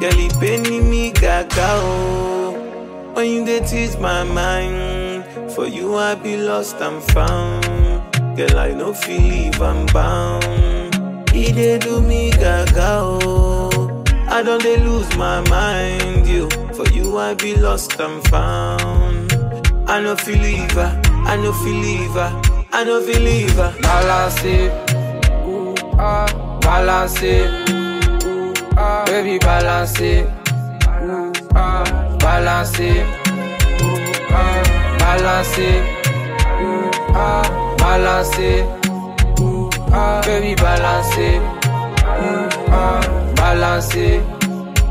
Girl, 0.00 0.18
it 0.18 0.32
penny 0.40 0.80
me 0.80 1.10
gaga 1.12 1.68
oh. 1.80 3.12
When 3.14 3.26
you 3.30 3.44
dey 3.44 3.60
teach 3.60 3.98
my 3.98 4.24
mind, 4.24 5.24
for 5.52 5.66
you 5.66 5.94
I 5.96 6.14
be 6.14 6.36
lost 6.36 6.76
and 6.76 7.02
found. 7.12 7.64
Girl, 8.36 8.58
I 8.58 8.72
no 8.72 8.92
feel 8.92 9.20
leave 9.20 9.60
I'm 9.60 9.86
bound. 9.86 11.28
He 11.30 11.52
dey 11.52 11.78
do 11.78 12.00
me 12.00 12.30
gaga 12.30 13.00
oh. 13.02 14.04
I 14.28 14.42
don't 14.42 14.62
dey 14.62 14.76
lose 14.78 15.08
my 15.16 15.40
mind, 15.48 16.26
you. 16.26 16.48
For 16.74 16.86
you 16.90 17.18
I 17.18 17.34
be 17.34 17.56
lost 17.56 17.98
and 18.00 18.22
found. 18.28 19.29
I 19.92 20.00
no 20.00 20.14
feel 20.16 20.38
leave 20.40 20.70
her, 20.72 21.00
I 21.26 21.36
no 21.36 21.52
feel 21.52 21.74
leave 21.74 22.12
her, 22.12 22.32
I 22.72 22.84
no 22.84 23.00
feel 23.02 23.20
leave 23.20 23.54
her. 23.56 23.74
Balance 23.82 24.44
ooh 25.46 25.74
ah, 25.98 26.26
balance 26.62 27.22
ooh 27.22 28.54
ah, 28.76 29.04
baby 29.06 29.38
balance 29.38 30.00
it, 30.00 30.26
ooh 31.02 31.32
ah, 31.54 32.16
balance 32.20 32.78
ooh 32.80 33.04
ah, 34.30 34.62
balance 35.00 35.58
ooh 35.58 36.90
ah, 37.14 37.76
balance 37.78 38.38
ooh 39.40 39.70
ah, 39.92 40.22
baby 40.24 40.54
balance 40.54 41.18
ooh 41.18 41.50
ah, 42.70 43.00
balance 43.34 43.94
it, 43.96 44.22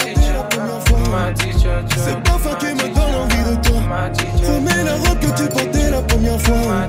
qui 2.58 2.66
me 2.66 2.94
donne 2.94 3.14
envie 3.14 3.44
de 3.44 3.56
toi. 3.60 3.80
Fumer 4.42 4.84
la 4.84 4.94
robe 4.94 5.18
que 5.20 5.42
tu 5.42 5.48
portais 5.48 5.90
la 5.90 6.00
première 6.00 6.40
fois. 6.40 6.88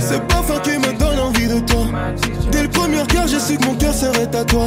C'est 0.00 0.22
parfum 0.28 0.60
qui 0.60 0.78
me 0.78 0.96
donne 0.96 1.18
envie 1.18 1.48
de 1.48 1.58
toi. 1.60 1.84
Dès 2.52 2.62
le 2.62 2.68
premier 2.68 3.04
cœur, 3.08 3.26
j'ai 3.26 3.40
su 3.40 3.56
que 3.56 3.66
mon 3.66 3.74
cœur 3.74 3.92
serait 3.92 4.34
à 4.34 4.44
toi. 4.44 4.66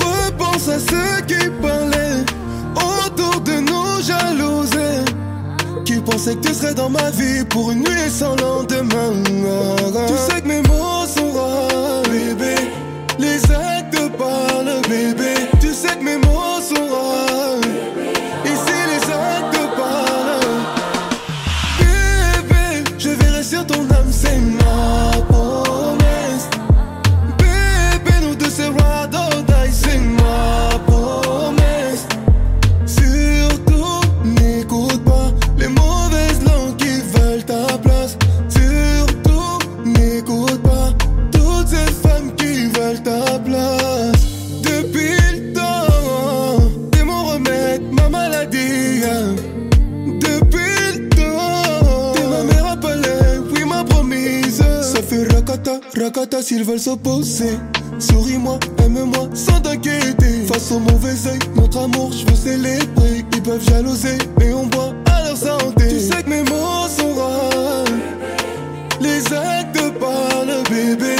Repense 0.00 0.68
à 0.68 0.78
ceux 0.80 1.22
qui 1.28 1.48
parlaient 1.62 2.24
autour 2.74 3.40
de 3.42 3.60
nos 3.60 4.02
jalousies. 4.02 5.04
Qui 5.84 6.00
pensaient 6.00 6.34
que 6.34 6.48
tu 6.48 6.54
serais 6.54 6.74
dans 6.74 6.90
ma 6.90 7.10
vie 7.10 7.44
pour 7.48 7.70
une 7.70 7.80
nuit 7.80 8.10
sans 8.10 8.34
lendemain. 8.36 9.12
Tu 10.08 10.14
sais 10.16 10.40
que 10.40 10.48
mes 10.48 10.62
mots 10.62 11.06
sont 11.06 11.30
rares, 11.32 12.02
bébé. 12.10 12.77
les 13.18 13.50
actes 13.50 14.16
parlent, 14.16 14.80
bébé. 14.88 15.37
s'ils 56.42 56.64
veulent 56.64 56.78
s'opposer. 56.78 57.58
Souris-moi, 57.98 58.58
aime-moi 58.84 59.28
sans 59.34 59.60
t'inquiéter. 59.60 60.46
Face 60.46 60.70
au 60.72 60.78
mauvais 60.78 61.14
oeil, 61.26 61.38
notre 61.56 61.78
amour, 61.78 62.12
je 62.12 62.24
veux 62.26 62.36
célébrer. 62.36 63.24
Ils 63.34 63.42
peuvent 63.42 63.64
jalouser, 63.64 64.18
mais 64.38 64.52
on 64.52 64.66
boit 64.66 64.94
à 65.12 65.24
leur 65.24 65.36
santé. 65.36 65.88
Tu 65.88 66.00
sais 66.00 66.22
que 66.22 66.28
mes 66.28 66.42
mots 66.42 66.88
sont 66.88 67.14
rares. 67.14 67.84
Les 69.00 69.20
actes 69.32 69.98
parlent, 69.98 70.62
bébé. 70.70 71.17